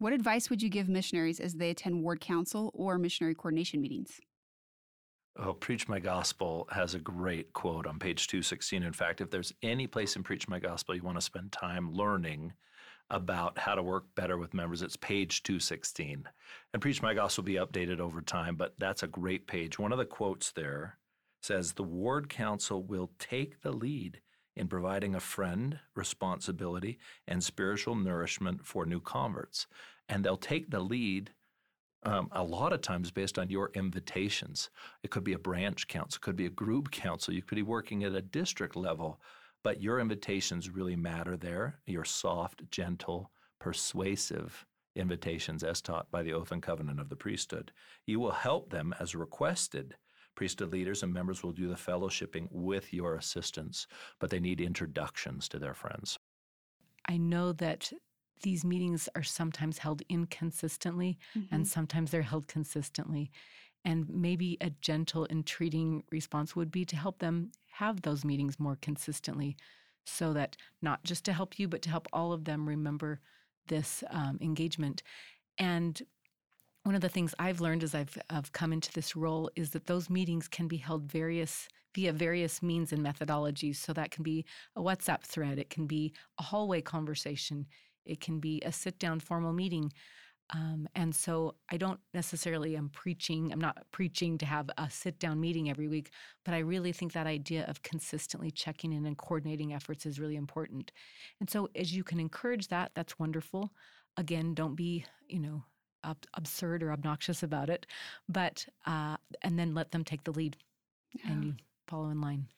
What 0.00 0.12
advice 0.12 0.48
would 0.48 0.62
you 0.62 0.68
give 0.68 0.88
missionaries 0.88 1.40
as 1.40 1.54
they 1.54 1.70
attend 1.70 2.04
ward 2.04 2.20
council 2.20 2.70
or 2.72 2.98
missionary 2.98 3.34
coordination 3.34 3.80
meetings? 3.80 4.20
Oh, 5.36 5.54
Preach 5.54 5.88
My 5.88 5.98
Gospel 5.98 6.68
has 6.70 6.94
a 6.94 7.00
great 7.00 7.52
quote 7.52 7.84
on 7.84 7.98
page 7.98 8.28
216. 8.28 8.84
In 8.84 8.92
fact, 8.92 9.20
if 9.20 9.30
there's 9.30 9.52
any 9.60 9.88
place 9.88 10.14
in 10.14 10.22
Preach 10.22 10.46
My 10.48 10.60
Gospel 10.60 10.94
you 10.94 11.02
want 11.02 11.16
to 11.16 11.22
spend 11.22 11.50
time 11.50 11.92
learning 11.92 12.52
about 13.10 13.58
how 13.58 13.74
to 13.74 13.82
work 13.82 14.04
better 14.14 14.38
with 14.38 14.54
members, 14.54 14.82
it's 14.82 14.96
page 14.96 15.42
216. 15.42 16.28
And 16.72 16.82
Preach 16.82 17.02
My 17.02 17.12
Gospel 17.12 17.42
will 17.42 17.46
be 17.46 17.54
updated 17.54 17.98
over 17.98 18.20
time, 18.20 18.54
but 18.54 18.74
that's 18.78 19.02
a 19.02 19.08
great 19.08 19.48
page. 19.48 19.80
One 19.80 19.90
of 19.90 19.98
the 19.98 20.06
quotes 20.06 20.52
there 20.52 20.98
says 21.42 21.72
The 21.72 21.82
Ward 21.82 22.28
Council 22.28 22.84
will 22.84 23.10
take 23.18 23.62
the 23.62 23.72
lead 23.72 24.20
in 24.58 24.68
providing 24.68 25.14
a 25.14 25.20
friend, 25.20 25.78
responsibility, 25.94 26.98
and 27.26 27.42
spiritual 27.42 27.94
nourishment 27.94 28.66
for 28.66 28.84
new 28.84 29.00
converts. 29.00 29.66
And 30.08 30.24
they'll 30.24 30.36
take 30.36 30.70
the 30.70 30.80
lead 30.80 31.30
um, 32.04 32.28
a 32.32 32.42
lot 32.42 32.72
of 32.72 32.80
times 32.80 33.10
based 33.10 33.38
on 33.38 33.50
your 33.50 33.70
invitations. 33.74 34.70
It 35.02 35.10
could 35.10 35.24
be 35.24 35.32
a 35.32 35.38
branch 35.38 35.88
council, 35.88 36.18
it 36.18 36.22
could 36.22 36.36
be 36.36 36.46
a 36.46 36.50
group 36.50 36.90
council, 36.90 37.34
you 37.34 37.42
could 37.42 37.56
be 37.56 37.62
working 37.62 38.04
at 38.04 38.14
a 38.14 38.22
district 38.22 38.76
level, 38.76 39.20
but 39.64 39.82
your 39.82 40.00
invitations 40.00 40.70
really 40.70 40.96
matter 40.96 41.36
there. 41.36 41.80
Your 41.86 42.04
soft, 42.04 42.70
gentle, 42.70 43.32
persuasive 43.58 44.64
invitations 44.94 45.62
as 45.64 45.80
taught 45.80 46.10
by 46.10 46.22
the 46.22 46.32
oath 46.32 46.52
and 46.52 46.62
covenant 46.62 47.00
of 47.00 47.08
the 47.08 47.16
priesthood. 47.16 47.72
You 48.06 48.20
will 48.20 48.32
help 48.32 48.70
them 48.70 48.94
as 49.00 49.14
requested 49.14 49.96
Priesthood 50.38 50.70
leaders 50.70 51.02
and 51.02 51.12
members 51.12 51.42
will 51.42 51.50
do 51.50 51.66
the 51.66 51.74
fellowshipping 51.74 52.46
with 52.52 52.94
your 52.94 53.16
assistance, 53.16 53.88
but 54.20 54.30
they 54.30 54.38
need 54.38 54.60
introductions 54.60 55.48
to 55.48 55.58
their 55.58 55.74
friends. 55.74 56.16
I 57.06 57.16
know 57.16 57.50
that 57.54 57.92
these 58.44 58.64
meetings 58.64 59.08
are 59.16 59.24
sometimes 59.24 59.78
held 59.78 60.02
inconsistently 60.08 61.18
mm-hmm. 61.36 61.52
and 61.52 61.66
sometimes 61.66 62.12
they're 62.12 62.22
held 62.22 62.46
consistently. 62.46 63.32
And 63.84 64.08
maybe 64.08 64.56
a 64.60 64.70
gentle, 64.80 65.26
entreating 65.28 66.04
response 66.12 66.54
would 66.54 66.70
be 66.70 66.84
to 66.84 66.94
help 66.94 67.18
them 67.18 67.50
have 67.72 68.02
those 68.02 68.24
meetings 68.24 68.60
more 68.60 68.78
consistently 68.80 69.56
so 70.06 70.32
that 70.34 70.56
not 70.80 71.02
just 71.02 71.24
to 71.24 71.32
help 71.32 71.58
you, 71.58 71.66
but 71.66 71.82
to 71.82 71.90
help 71.90 72.06
all 72.12 72.32
of 72.32 72.44
them 72.44 72.68
remember 72.68 73.18
this 73.66 74.04
um, 74.10 74.38
engagement. 74.40 75.02
And 75.58 76.00
one 76.84 76.94
of 76.94 77.00
the 77.00 77.08
things 77.08 77.34
I've 77.38 77.60
learned 77.60 77.82
as 77.82 77.94
I've, 77.94 78.16
I've 78.30 78.52
come 78.52 78.72
into 78.72 78.92
this 78.92 79.14
role 79.14 79.50
is 79.56 79.70
that 79.70 79.86
those 79.86 80.08
meetings 80.08 80.48
can 80.48 80.68
be 80.68 80.78
held 80.78 81.10
various 81.10 81.68
via 81.94 82.12
various 82.12 82.62
means 82.62 82.92
and 82.92 83.04
methodologies. 83.04 83.76
So 83.76 83.92
that 83.92 84.10
can 84.10 84.22
be 84.22 84.44
a 84.76 84.80
WhatsApp 84.80 85.22
thread, 85.22 85.58
it 85.58 85.70
can 85.70 85.86
be 85.86 86.12
a 86.38 86.42
hallway 86.42 86.80
conversation, 86.80 87.66
it 88.04 88.20
can 88.20 88.40
be 88.40 88.62
a 88.64 88.72
sit 88.72 88.98
down 88.98 89.20
formal 89.20 89.52
meeting. 89.52 89.92
Um, 90.50 90.88
and 90.94 91.14
so 91.14 91.56
I 91.70 91.76
don't 91.76 92.00
necessarily 92.14 92.74
am 92.74 92.88
preaching, 92.88 93.52
I'm 93.52 93.60
not 93.60 93.84
preaching 93.92 94.38
to 94.38 94.46
have 94.46 94.70
a 94.78 94.88
sit 94.88 95.18
down 95.18 95.40
meeting 95.40 95.68
every 95.68 95.88
week, 95.88 96.10
but 96.44 96.54
I 96.54 96.60
really 96.60 96.92
think 96.92 97.12
that 97.12 97.26
idea 97.26 97.66
of 97.66 97.82
consistently 97.82 98.50
checking 98.50 98.94
in 98.94 99.04
and 99.04 99.18
coordinating 99.18 99.74
efforts 99.74 100.06
is 100.06 100.18
really 100.18 100.36
important. 100.36 100.90
And 101.40 101.50
so 101.50 101.68
as 101.74 101.94
you 101.94 102.02
can 102.02 102.18
encourage 102.18 102.68
that, 102.68 102.92
that's 102.94 103.18
wonderful. 103.18 103.72
Again, 104.16 104.54
don't 104.54 104.74
be, 104.74 105.04
you 105.28 105.38
know, 105.38 105.64
ab- 106.04 106.26
absurd 106.34 106.82
or 106.82 106.92
obnoxious 106.92 107.42
about 107.42 107.70
it, 107.70 107.86
but, 108.28 108.66
uh, 108.86 109.16
and 109.42 109.58
then 109.58 109.74
let 109.74 109.90
them 109.90 110.04
take 110.04 110.24
the 110.24 110.32
lead 110.32 110.56
Yeah. 111.12 111.32
and 111.32 111.44
you 111.44 111.54
follow 111.86 112.10
in 112.10 112.20
line. 112.20 112.48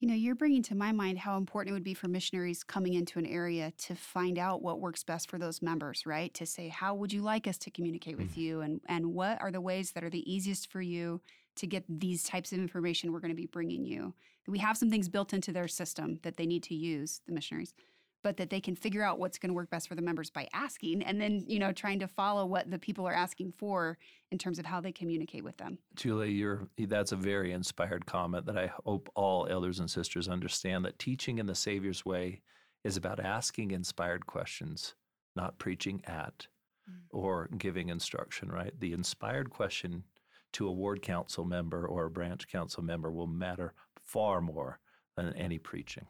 You 0.00 0.08
know, 0.08 0.14
you're 0.14 0.34
bringing 0.34 0.62
to 0.64 0.74
my 0.74 0.92
mind 0.92 1.18
how 1.18 1.36
important 1.36 1.70
it 1.72 1.74
would 1.74 1.84
be 1.84 1.92
for 1.92 2.08
missionaries 2.08 2.64
coming 2.64 2.94
into 2.94 3.18
an 3.18 3.26
area 3.26 3.70
to 3.72 3.94
find 3.94 4.38
out 4.38 4.62
what 4.62 4.80
works 4.80 5.04
best 5.04 5.28
for 5.28 5.38
those 5.38 5.60
members, 5.60 6.06
right? 6.06 6.32
To 6.34 6.46
say, 6.46 6.68
how 6.68 6.94
would 6.94 7.12
you 7.12 7.20
like 7.20 7.46
us 7.46 7.58
to 7.58 7.70
communicate 7.70 8.16
with 8.16 8.36
you? 8.38 8.62
And, 8.62 8.80
and 8.86 9.12
what 9.12 9.40
are 9.42 9.50
the 9.50 9.60
ways 9.60 9.92
that 9.92 10.02
are 10.02 10.08
the 10.10 10.30
easiest 10.32 10.70
for 10.72 10.80
you 10.80 11.20
to 11.56 11.66
get 11.66 11.84
these 11.86 12.22
types 12.22 12.50
of 12.50 12.58
information 12.58 13.12
we're 13.12 13.20
going 13.20 13.28
to 13.30 13.34
be 13.34 13.44
bringing 13.46 13.84
you? 13.84 14.14
We 14.48 14.58
have 14.60 14.78
some 14.78 14.88
things 14.88 15.10
built 15.10 15.34
into 15.34 15.52
their 15.52 15.68
system 15.68 16.18
that 16.22 16.38
they 16.38 16.46
need 16.46 16.62
to 16.64 16.74
use, 16.74 17.20
the 17.26 17.32
missionaries, 17.34 17.74
but 18.22 18.36
that 18.36 18.50
they 18.50 18.60
can 18.60 18.76
figure 18.76 19.02
out 19.02 19.18
what's 19.18 19.38
going 19.38 19.48
to 19.48 19.54
work 19.54 19.70
best 19.70 19.88
for 19.88 19.94
the 19.94 20.02
members 20.02 20.30
by 20.30 20.46
asking 20.52 21.02
and 21.02 21.20
then, 21.20 21.44
you 21.46 21.58
know, 21.58 21.72
trying 21.72 21.98
to 21.98 22.08
follow 22.08 22.44
what 22.44 22.70
the 22.70 22.78
people 22.78 23.06
are 23.06 23.14
asking 23.14 23.52
for 23.56 23.96
in 24.30 24.38
terms 24.38 24.58
of 24.58 24.66
how 24.66 24.80
they 24.80 24.92
communicate 24.92 25.44
with 25.44 25.56
them. 25.56 25.78
Julie, 25.94 26.32
you're, 26.32 26.68
that's 26.78 27.12
a 27.12 27.16
very 27.16 27.52
inspired 27.52 28.06
comment 28.06 28.46
that 28.46 28.58
I 28.58 28.70
hope 28.84 29.08
all 29.14 29.46
elders 29.48 29.80
and 29.80 29.90
sisters 29.90 30.28
understand 30.28 30.84
that 30.84 30.98
teaching 30.98 31.38
in 31.38 31.46
the 31.46 31.54
Savior's 31.54 32.04
way 32.04 32.42
is 32.84 32.96
about 32.96 33.20
asking 33.20 33.70
inspired 33.70 34.26
questions, 34.26 34.94
not 35.36 35.58
preaching 35.58 36.02
at 36.06 36.46
mm. 36.90 36.96
or 37.10 37.48
giving 37.58 37.88
instruction, 37.88 38.50
right? 38.50 38.72
The 38.78 38.92
inspired 38.92 39.50
question 39.50 40.04
to 40.52 40.66
a 40.66 40.72
ward 40.72 41.02
council 41.02 41.44
member 41.44 41.86
or 41.86 42.06
a 42.06 42.10
branch 42.10 42.48
council 42.48 42.82
member 42.82 43.10
will 43.10 43.26
matter 43.26 43.74
far 44.02 44.40
more 44.40 44.80
than 45.16 45.32
any 45.34 45.58
preaching. 45.58 46.06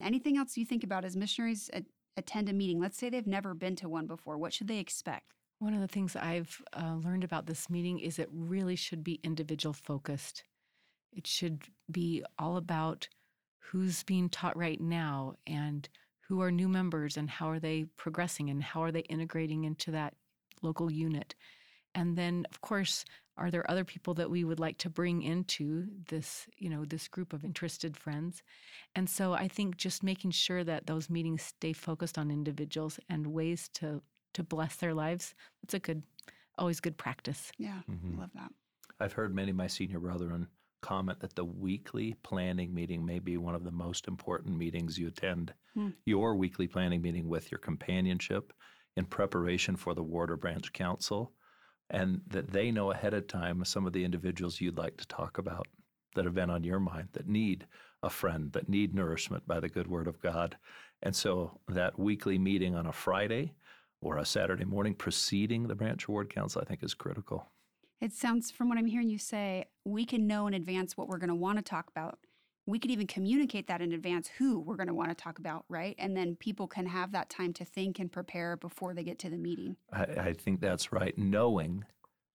Anything 0.00 0.36
else 0.36 0.56
you 0.56 0.66
think 0.66 0.84
about 0.84 1.04
as 1.04 1.16
missionaries 1.16 1.70
attend 2.16 2.48
a 2.48 2.52
meeting? 2.52 2.80
Let's 2.80 2.98
say 2.98 3.08
they've 3.08 3.26
never 3.26 3.54
been 3.54 3.76
to 3.76 3.88
one 3.88 4.06
before. 4.06 4.38
What 4.38 4.52
should 4.52 4.68
they 4.68 4.78
expect? 4.78 5.32
One 5.58 5.72
of 5.72 5.80
the 5.80 5.88
things 5.88 6.16
I've 6.16 6.60
uh, 6.74 6.96
learned 7.02 7.24
about 7.24 7.46
this 7.46 7.70
meeting 7.70 7.98
is 7.98 8.18
it 8.18 8.28
really 8.30 8.76
should 8.76 9.02
be 9.02 9.20
individual 9.22 9.72
focused. 9.72 10.44
It 11.12 11.26
should 11.26 11.62
be 11.90 12.22
all 12.38 12.58
about 12.58 13.08
who's 13.58 14.02
being 14.02 14.28
taught 14.28 14.56
right 14.56 14.80
now 14.80 15.34
and 15.46 15.88
who 16.28 16.42
are 16.42 16.50
new 16.50 16.68
members 16.68 17.16
and 17.16 17.30
how 17.30 17.48
are 17.48 17.58
they 17.58 17.86
progressing 17.96 18.50
and 18.50 18.62
how 18.62 18.82
are 18.82 18.92
they 18.92 19.00
integrating 19.00 19.64
into 19.64 19.90
that 19.92 20.14
local 20.62 20.92
unit. 20.92 21.34
And 21.94 22.16
then, 22.16 22.46
of 22.50 22.60
course, 22.60 23.04
are 23.38 23.50
there 23.50 23.68
other 23.70 23.84
people 23.84 24.14
that 24.14 24.30
we 24.30 24.44
would 24.44 24.60
like 24.60 24.78
to 24.78 24.90
bring 24.90 25.22
into 25.22 25.88
this, 26.08 26.48
you 26.56 26.70
know, 26.70 26.84
this 26.84 27.08
group 27.08 27.32
of 27.32 27.44
interested 27.44 27.96
friends? 27.96 28.42
And 28.94 29.08
so 29.10 29.34
I 29.34 29.48
think 29.48 29.76
just 29.76 30.02
making 30.02 30.32
sure 30.32 30.64
that 30.64 30.86
those 30.86 31.10
meetings 31.10 31.42
stay 31.42 31.72
focused 31.72 32.18
on 32.18 32.30
individuals 32.30 32.98
and 33.08 33.28
ways 33.28 33.68
to 33.74 34.02
to 34.34 34.42
bless 34.42 34.76
their 34.76 34.92
lives. 34.94 35.34
That's 35.62 35.74
a 35.74 35.78
good, 35.78 36.02
always 36.58 36.80
good 36.80 36.98
practice. 36.98 37.52
Yeah, 37.58 37.82
Mhm. 37.90 38.18
I 38.18 38.20
love 38.20 38.32
that. 38.34 38.52
I've 39.00 39.14
heard 39.14 39.34
many 39.34 39.50
of 39.52 39.56
my 39.56 39.66
senior 39.68 40.00
brethren 40.00 40.48
comment 40.82 41.20
that 41.20 41.34
the 41.36 41.44
weekly 41.44 42.14
planning 42.24 42.74
meeting 42.74 43.04
may 43.06 43.18
be 43.20 43.36
one 43.38 43.54
of 43.54 43.64
the 43.64 43.72
most 43.72 44.08
important 44.08 44.56
meetings 44.56 44.98
you 44.98 45.08
attend. 45.08 45.54
Hmm. 45.74 45.90
Your 46.06 46.36
weekly 46.36 46.68
planning 46.68 47.02
meeting 47.02 47.28
with 47.28 47.50
your 47.50 47.60
companionship 47.60 48.52
in 48.96 49.06
preparation 49.06 49.76
for 49.76 49.94
the 49.94 50.02
ward 50.04 50.30
or 50.30 50.36
branch 50.36 50.72
council, 50.72 51.35
and 51.90 52.20
that 52.26 52.50
they 52.50 52.70
know 52.70 52.90
ahead 52.90 53.14
of 53.14 53.26
time 53.26 53.64
some 53.64 53.86
of 53.86 53.92
the 53.92 54.04
individuals 54.04 54.60
you'd 54.60 54.78
like 54.78 54.96
to 54.96 55.06
talk 55.06 55.38
about 55.38 55.66
that 56.14 56.24
have 56.24 56.34
been 56.34 56.50
on 56.50 56.64
your 56.64 56.80
mind 56.80 57.08
that 57.12 57.28
need 57.28 57.66
a 58.02 58.10
friend, 58.10 58.52
that 58.52 58.68
need 58.68 58.94
nourishment 58.94 59.46
by 59.46 59.60
the 59.60 59.68
good 59.68 59.86
word 59.86 60.08
of 60.08 60.20
God. 60.20 60.56
And 61.02 61.14
so 61.14 61.60
that 61.68 61.98
weekly 61.98 62.38
meeting 62.38 62.74
on 62.74 62.86
a 62.86 62.92
Friday 62.92 63.54
or 64.00 64.18
a 64.18 64.24
Saturday 64.24 64.64
morning 64.64 64.94
preceding 64.94 65.66
the 65.66 65.74
branch 65.74 66.08
or 66.08 66.12
ward 66.12 66.34
council, 66.34 66.62
I 66.62 66.64
think 66.64 66.82
is 66.82 66.94
critical. 66.94 67.50
It 68.00 68.12
sounds, 68.12 68.50
from 68.50 68.68
what 68.68 68.78
I'm 68.78 68.86
hearing 68.86 69.08
you 69.08 69.18
say, 69.18 69.66
we 69.84 70.04
can 70.04 70.26
know 70.26 70.46
in 70.46 70.54
advance 70.54 70.96
what 70.96 71.08
we're 71.08 71.18
going 71.18 71.30
to 71.30 71.34
want 71.34 71.58
to 71.58 71.62
talk 71.62 71.88
about. 71.88 72.18
We 72.66 72.78
could 72.80 72.90
even 72.90 73.06
communicate 73.06 73.68
that 73.68 73.80
in 73.80 73.92
advance 73.92 74.28
who 74.38 74.58
we're 74.58 74.76
going 74.76 74.88
to 74.88 74.94
want 74.94 75.10
to 75.10 75.14
talk 75.14 75.38
about, 75.38 75.64
right? 75.68 75.94
And 75.98 76.16
then 76.16 76.34
people 76.36 76.66
can 76.66 76.86
have 76.86 77.12
that 77.12 77.30
time 77.30 77.52
to 77.54 77.64
think 77.64 77.98
and 78.00 78.10
prepare 78.10 78.56
before 78.56 78.92
they 78.92 79.04
get 79.04 79.18
to 79.20 79.30
the 79.30 79.38
meeting. 79.38 79.76
I, 79.92 80.02
I 80.02 80.32
think 80.32 80.60
that's 80.60 80.92
right. 80.92 81.16
Knowing 81.16 81.84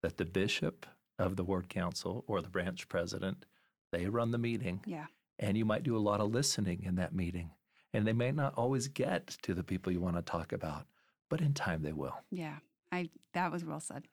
that 0.02 0.18
the 0.18 0.26
bishop 0.26 0.86
of 1.20 1.36
the 1.36 1.44
ward 1.44 1.68
council 1.70 2.24
or 2.28 2.42
the 2.42 2.50
branch 2.50 2.88
president, 2.88 3.46
they 3.92 4.08
run 4.08 4.32
the 4.32 4.38
meeting, 4.38 4.82
Yeah. 4.86 5.08
and 5.38 5.58
you 5.58 5.66
might 5.66 5.84
do 5.84 5.98
a 5.98 6.00
lot 6.00 6.22
of 6.22 6.32
listening 6.32 6.84
in 6.84 6.96
that 6.96 7.14
meeting. 7.14 7.52
And 7.94 8.08
they 8.08 8.14
may 8.14 8.32
not 8.32 8.54
always 8.56 8.88
get 8.88 9.28
to 9.42 9.54
the 9.54 9.64
people 9.66 9.92
you 9.92 10.00
want 10.00 10.16
to 10.16 10.22
talk 10.22 10.54
about, 10.54 10.86
but 11.30 11.42
in 11.42 11.54
time 11.54 11.82
they 11.82 11.92
will. 11.92 12.16
Yeah. 12.32 12.56
I 12.94 13.10
that 13.34 13.52
was 13.52 13.66
well 13.66 13.82
said. 13.82 14.06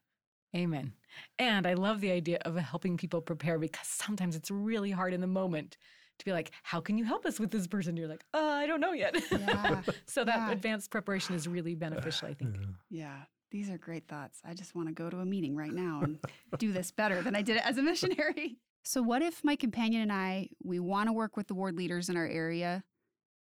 Amen. 0.57 0.95
And 1.39 1.67
I 1.67 1.75
love 1.75 2.01
the 2.01 2.11
idea 2.11 2.39
of 2.45 2.57
helping 2.57 2.97
people 2.97 3.21
prepare 3.21 3.59
because 3.59 3.87
sometimes 3.87 4.35
it's 4.35 4.51
really 4.51 4.91
hard 4.91 5.15
in 5.15 5.21
the 5.21 5.27
moment 5.29 5.77
to 6.19 6.25
be 6.25 6.33
like, 6.33 6.51
how 6.63 6.81
can 6.81 6.99
you 6.99 7.05
help 7.05 7.27
us 7.27 7.39
with 7.39 7.51
this 7.51 7.67
person? 7.67 7.97
You're 7.97 8.09
like, 8.09 8.25
uh, 8.35 8.39
I 8.39 8.67
don't 8.67 8.81
know 8.81 8.93
yet. 8.93 9.17
Yeah, 9.31 9.83
so 10.07 10.25
that 10.25 10.37
yeah. 10.37 10.51
advanced 10.51 10.91
preparation 10.91 11.35
is 11.35 11.49
really 11.49 11.75
beneficial, 11.75 12.29
I 12.29 12.35
think. 12.35 12.57
Yeah. 12.91 13.17
These 13.51 13.71
are 13.71 13.79
great 13.79 14.07
thoughts. 14.09 14.41
I 14.45 14.53
just 14.53 14.75
want 14.75 14.89
to 14.89 14.95
go 14.95 15.09
to 15.09 15.21
a 15.21 15.25
meeting 15.25 15.57
right 15.57 15.73
now 15.73 16.01
and 16.03 16.19
do 16.59 16.71
this 16.71 16.91
better 16.91 17.23
than 17.23 17.35
I 17.35 17.41
did 17.41 17.57
it 17.57 17.67
as 17.67 17.79
a 17.79 17.83
missionary. 17.83 18.59
So 18.85 19.03
what 19.03 19.21
if 19.21 19.45
my 19.45 19.55
companion 19.55 20.01
and 20.01 20.13
I 20.13 20.49
we 20.65 20.79
want 20.79 21.09
to 21.09 21.13
work 21.13 21.37
with 21.37 21.47
the 21.47 21.53
ward 21.53 21.77
leaders 21.77 22.09
in 22.09 22.17
our 22.17 22.27
area 22.27 22.85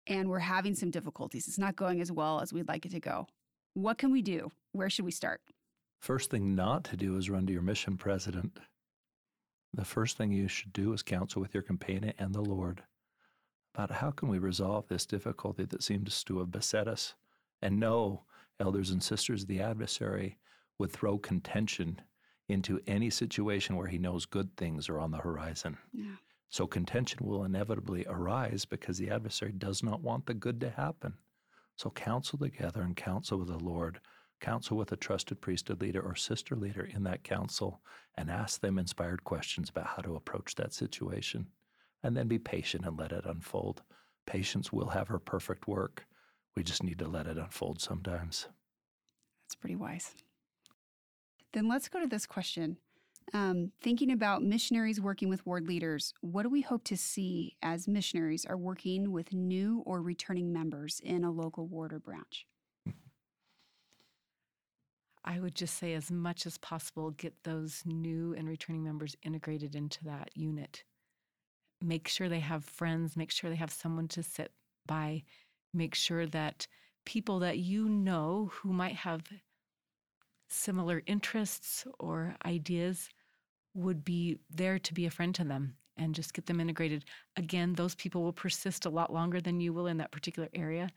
and 0.07 0.29
we're 0.29 0.39
having 0.39 0.75
some 0.75 0.91
difficulties. 0.91 1.49
It's 1.49 1.59
not 1.59 1.77
going 1.77 2.01
as 2.01 2.13
well 2.13 2.41
as 2.41 2.53
we'd 2.53 2.69
like 2.69 2.87
it 2.87 2.93
to 2.93 3.01
go. 3.01 3.27
What 3.75 3.99
can 3.99 4.13
we 4.13 4.23
do? 4.23 4.51
Where 4.73 4.89
should 4.91 5.05
we 5.05 5.11
start? 5.11 5.41
First 6.01 6.31
thing 6.31 6.55
not 6.55 6.85
to 6.85 6.97
do 6.97 7.17
is 7.17 7.31
run 7.31 7.47
to 7.47 7.53
your 7.53 7.63
mission 7.63 7.97
president. 7.97 8.59
The 9.75 9.85
first 9.85 10.17
thing 10.17 10.31
you 10.31 10.47
should 10.47 10.73
do 10.73 10.93
is 10.93 11.03
counsel 11.03 11.43
with 11.43 11.53
your 11.53 11.63
companion 11.63 12.15
and 12.19 12.33
the 12.33 12.41
Lord 12.41 12.83
about 13.75 13.91
how 13.91 14.13
can 14.13 14.29
we 14.29 14.39
resolve 14.39 14.87
this 14.87 15.05
difficulty 15.05 15.65
that 15.65 15.83
seems 15.83 16.23
to 16.25 16.39
have 16.39 16.53
beset 16.53 16.87
us. 16.87 17.15
And 17.61 17.81
know, 17.81 18.23
elders 18.61 18.91
and 18.91 19.03
sisters, 19.03 19.47
the 19.47 19.61
adversary 19.61 20.39
would 20.79 20.93
throw 20.93 21.19
contention 21.19 22.01
into 22.49 22.81
any 22.87 23.11
situation 23.11 23.75
where 23.75 23.89
he 23.89 23.99
knows 23.99 24.27
good 24.27 24.57
things 24.57 24.89
are 24.89 25.01
on 25.01 25.11
the 25.11 25.19
horizon. 25.19 25.77
Yeah. 25.93 26.17
So 26.51 26.69
contention 26.69 27.27
will 27.27 27.43
inevitably 27.43 28.07
arise 28.09 28.65
because 28.65 28.99
the 28.99 29.11
adversary 29.11 29.51
does 29.51 29.83
not 29.83 30.03
want 30.03 30.27
the 30.27 30.35
good 30.35 30.61
to 30.61 30.71
happen. 30.71 31.15
So 31.75 31.91
counsel 31.91 32.39
together 32.39 32.83
and 32.83 32.95
counsel 32.95 33.39
with 33.39 33.49
the 33.49 33.59
Lord, 33.59 33.99
counsel 34.45 34.77
with 34.77 34.93
a 34.93 34.97
trusted 34.97 35.41
priesthood 35.41 35.81
leader 35.81 36.03
or 36.03 36.15
sister 36.15 36.55
leader 36.55 36.85
in 36.95 37.03
that 37.05 37.25
council, 37.25 37.81
and 38.19 38.31
ask 38.31 38.61
them 38.61 38.79
inspired 38.79 39.25
questions 39.25 39.71
about 39.71 39.87
how 39.87 40.03
to 40.03 40.17
approach 40.17 40.55
that 40.57 40.75
situation. 40.75 41.47
And 42.03 42.15
then 42.15 42.29
be 42.29 42.39
patient 42.39 42.85
and 42.85 42.99
let 42.99 43.13
it 43.13 43.25
unfold. 43.25 43.83
Patience 44.27 44.71
will 44.71 44.89
have 44.89 45.09
her 45.09 45.19
perfect 45.19 45.67
work. 45.67 46.07
We 46.55 46.63
just 46.63 46.83
need 46.83 46.99
to 46.99 47.09
let 47.09 47.27
it 47.27 47.39
unfold 47.39 47.81
sometimes. 47.81 48.47
That's 49.45 49.55
pretty 49.55 49.77
wise. 49.77 50.15
Then 51.55 51.67
let's 51.67 51.89
go 51.89 52.01
to 52.01 52.07
this 52.07 52.27
question. 52.27 52.77
Um, 53.33 53.73
thinking 53.81 54.13
about 54.13 54.43
missionaries 54.43 55.01
working 55.01 55.31
with 55.31 55.47
ward 55.47 55.67
leaders, 55.67 56.13
what 56.21 56.43
do 56.43 56.51
we 56.51 56.61
hope 56.61 56.85
to 56.85 56.97
see 56.97 57.57
as 57.63 57.89
missionaries 57.89 58.45
are 58.45 58.59
working 58.59 59.11
with 59.11 59.33
new 59.33 59.83
or 59.87 60.03
returning 60.03 60.53
members 60.53 61.01
in 61.03 61.25
a 61.25 61.31
local 61.31 61.67
ward 61.67 61.95
or 61.95 61.99
branch? 61.99 62.47
I 65.25 65.41
would 65.41 65.55
just 65.55 65.79
say, 65.79 65.95
as 65.95 66.11
much 66.11 66.47
as 66.47 66.59
possible, 66.59 67.11
get 67.11 67.33
those 67.45 67.83
new 67.87 68.35
and 68.35 68.49
returning 68.49 68.85
members 68.85 69.17
integrated 69.23 69.75
into 69.75 70.05
that 70.05 70.31
unit. 70.35 70.85
Make 71.81 72.09
sure 72.09 72.29
they 72.29 72.41
have 72.41 72.65
friends, 72.65 73.17
make 73.17 73.31
sure 73.31 73.49
they 73.49 73.57
have 73.57 73.73
someone 73.73 74.09
to 74.09 74.23
sit 74.23 74.53
by, 74.87 75.23
make 75.73 75.95
sure 75.95 76.27
that 76.27 76.67
people 77.07 77.39
that 77.41 77.59
you 77.59 77.89
know 77.89 78.51
who 78.53 78.73
might 78.73 78.97
have 78.97 79.23
similar 80.49 81.03
interests 81.07 81.87
or 81.99 82.37
ideas 82.45 83.09
would 83.75 84.05
be 84.05 84.39
there 84.51 84.79
to 84.79 84.95
be 84.95 85.07
a 85.07 85.11
friend 85.11 85.35
to 85.35 85.45
them 85.45 85.75
and 85.97 86.15
just 86.15 86.35
get 86.35 86.47
them 86.47 86.61
integrated. 86.61 87.05
Again, 87.37 87.75
those 87.75 87.95
people 87.95 88.23
will 88.23 88.33
persist 88.33 88.87
a 88.87 88.91
lot 88.91 89.13
longer 89.13 89.41
than 89.41 89.61
you 89.61 89.73
will 89.73 89.87
in 89.87 89.97
that 89.99 90.13
particular 90.13 90.49
area. 90.55 90.91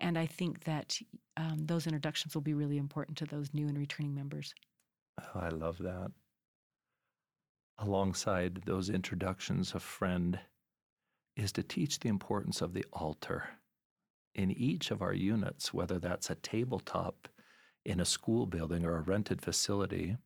And 0.00 0.18
I 0.18 0.26
think 0.26 0.64
that 0.64 0.98
um, 1.36 1.66
those 1.66 1.86
introductions 1.86 2.34
will 2.34 2.42
be 2.42 2.54
really 2.54 2.78
important 2.78 3.18
to 3.18 3.26
those 3.26 3.52
new 3.52 3.68
and 3.68 3.78
returning 3.78 4.14
members. 4.14 4.54
Oh, 5.20 5.40
I 5.40 5.48
love 5.50 5.78
that. 5.78 6.10
Alongside 7.78 8.62
those 8.64 8.90
introductions, 8.90 9.74
a 9.74 9.80
friend 9.80 10.38
is 11.36 11.52
to 11.52 11.62
teach 11.62 12.00
the 12.00 12.08
importance 12.08 12.60
of 12.60 12.72
the 12.72 12.84
altar 12.92 13.44
in 14.34 14.50
each 14.50 14.90
of 14.90 15.02
our 15.02 15.14
units, 15.14 15.72
whether 15.72 15.98
that's 15.98 16.30
a 16.30 16.34
tabletop 16.36 17.28
in 17.84 18.00
a 18.00 18.04
school 18.04 18.46
building 18.46 18.84
or 18.84 18.96
a 18.96 19.02
rented 19.02 19.42
facility, 19.42 20.16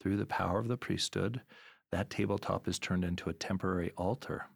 through 0.00 0.16
the 0.16 0.26
power 0.26 0.58
of 0.58 0.68
the 0.68 0.76
priesthood, 0.76 1.40
that 1.90 2.10
tabletop 2.10 2.66
is 2.66 2.78
turned 2.78 3.04
into 3.04 3.30
a 3.30 3.34
temporary 3.34 3.92
altar. 3.96 4.46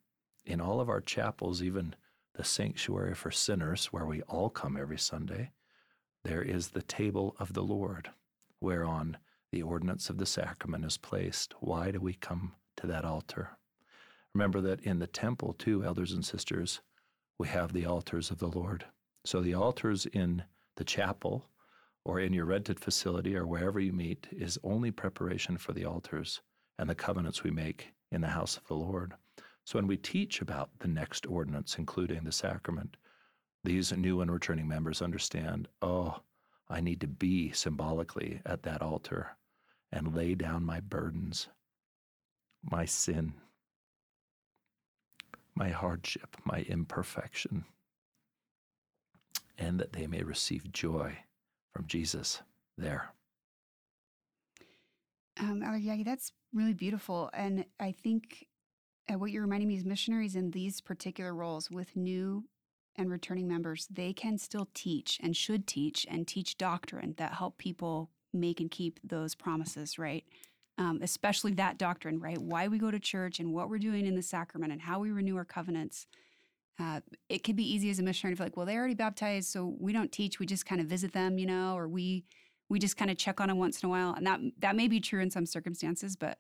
In 0.45 0.61
all 0.61 0.81
of 0.81 0.89
our 0.89 1.01
chapels, 1.01 1.63
even 1.63 1.95
the 2.37 2.45
sanctuary 2.45 3.15
for 3.15 3.31
sinners, 3.31 3.87
where 3.87 4.07
we 4.07 4.23
all 4.23 4.51
come 4.51 4.77
every 4.77 4.99
Sunday, 4.99 5.51
there 6.25 6.43
is 6.43 6.69
the 6.69 6.83
table 6.83 7.35
of 7.39 7.55
the 7.55 7.63
Lord, 7.63 8.11
whereon 8.61 9.17
the 9.53 9.63
ordinance 9.63 10.11
of 10.11 10.19
the 10.19 10.27
sacrament 10.27 10.85
is 10.85 10.99
placed. 10.99 11.55
Why 11.61 11.91
do 11.91 12.01
we 12.01 12.15
come 12.15 12.53
to 12.77 12.87
that 12.89 13.05
altar? 13.05 13.51
Remember 14.35 14.61
that 14.61 14.81
in 14.81 14.99
the 14.99 15.07
temple, 15.07 15.55
too, 15.55 15.83
elders 15.83 16.13
and 16.13 16.25
sisters, 16.25 16.81
we 17.39 17.49
have 17.49 17.73
the 17.73 17.87
altars 17.87 18.31
of 18.31 18.39
the 18.39 18.49
Lord. 18.49 18.85
So 19.25 19.41
the 19.41 19.55
altars 19.55 20.07
in 20.07 20.43
the 20.77 20.85
chapel 20.85 21.49
or 22.05 22.21
in 22.21 22.33
your 22.33 22.45
rented 22.45 22.79
facility 22.79 23.35
or 23.35 23.47
wherever 23.47 23.81
you 23.81 23.93
meet 23.93 24.27
is 24.31 24.59
only 24.63 24.91
preparation 24.91 25.57
for 25.57 25.73
the 25.73 25.85
altars 25.85 26.43
and 26.79 26.89
the 26.89 26.95
covenants 26.95 27.43
we 27.43 27.51
make 27.51 27.95
in 28.13 28.21
the 28.21 28.29
house 28.29 28.57
of 28.57 28.67
the 28.69 28.75
Lord. 28.75 29.15
So 29.67 29.81
when 29.81 29.89
we 29.89 29.97
teach 29.97 30.41
about 30.41 30.71
the 30.79 30.87
next 30.87 31.27
ordinance, 31.27 31.75
including 31.77 32.23
the 32.23 32.31
sacrament, 32.31 32.97
these 33.65 33.93
new 33.93 34.21
and 34.21 34.31
returning 34.31 34.69
members 34.69 35.03
understand 35.03 35.67
oh, 35.83 36.21
I 36.69 36.81
need 36.81 37.01
to 37.01 37.09
be 37.09 37.51
symbolically 37.51 38.41
at 38.47 38.63
that 38.63 38.81
altar 38.81 39.37
and 39.91 40.15
lay 40.15 40.37
down 40.37 40.65
my 40.65 40.79
burdens, 40.79 41.49
my 42.63 42.85
sin, 42.85 43.35
my 45.57 45.71
hardship, 45.71 46.37
my 46.45 46.61
imperfection, 46.69 47.65
and 49.59 49.81
that 49.81 49.93
they 49.93 50.07
may 50.07 50.23
receive 50.23 50.71
joy 50.71 51.19
from 51.73 51.87
Jesus 51.89 52.41
there. 52.79 53.13
Um, 55.41 55.61
Jaggi, 55.61 56.05
that's 56.05 56.31
really 56.55 56.75
beautiful. 56.75 57.31
And 57.35 57.65
I 57.81 57.91
think 57.91 58.47
what 59.15 59.31
you're 59.31 59.43
reminding 59.43 59.69
me 59.69 59.77
is 59.77 59.85
missionaries 59.85 60.37
in 60.37 60.51
these 60.51 60.81
particular 60.81 61.35
roles 61.35 61.71
with 61.71 61.95
new 61.97 62.45
and 62.97 63.11
returning 63.11 63.47
members, 63.47 63.87
they 63.91 64.13
can 64.13 64.39
still 64.39 64.69
teach 64.75 65.21
and 65.23 65.37
should 65.37 65.67
teach 65.67 66.07
and 66.11 66.27
teach 66.27 66.59
doctrine 66.59 67.15
that 67.19 67.35
help 67.35 67.59
people 67.59 68.11
make 68.33 68.61
and 68.61 68.71
keep 68.71 68.99
those 69.05 69.35
promises, 69.35 69.99
right? 69.99 70.25
Um, 70.79 71.01
especially 71.03 71.53
that 71.53 71.79
doctrine, 71.79 72.19
right? 72.19 72.39
Why 72.39 72.69
we 72.69 72.79
go 72.79 72.91
to 72.91 72.99
church 72.99 73.39
and 73.39 73.53
what 73.53 73.71
we're 73.71 73.79
doing 73.79 74.07
in 74.07 74.15
the 74.15 74.23
sacrament 74.23 74.73
and 74.73 74.81
how 74.81 74.99
we 74.99 75.11
renew 75.11 75.37
our 75.37 75.45
covenants. 75.45 76.07
Uh, 76.79 77.01
it 77.31 77.43
could 77.43 77.57
be 77.57 77.65
easy 77.65 77.89
as 77.89 77.99
a 77.99 78.03
missionary 78.03 78.35
to 78.35 78.39
feel 78.39 78.47
like, 78.47 78.57
well, 78.57 78.67
they 78.67 78.77
already 78.77 78.95
baptized, 78.95 79.49
so 79.49 79.75
we 79.79 79.95
don't 79.95 80.13
teach. 80.13 80.39
We 80.39 80.45
just 80.45 80.67
kind 80.67 80.81
of 80.81 80.87
visit 80.87 81.13
them, 81.13 81.39
you 81.39 81.47
know, 81.47 81.75
or 81.77 81.89
we 81.89 82.25
we 82.69 82.79
just 82.79 82.97
kind 82.97 83.11
of 83.11 83.17
check 83.17 83.41
on 83.41 83.49
them 83.49 83.59
once 83.59 83.83
in 83.83 83.87
a 83.87 83.91
while. 83.91 84.13
And 84.13 84.27
that 84.27 84.41
that 84.59 84.77
may 84.77 84.89
be 84.89 85.01
true 85.01 85.23
in 85.23 85.31
some 85.31 85.47
circumstances, 85.47 86.17
but 86.17 86.39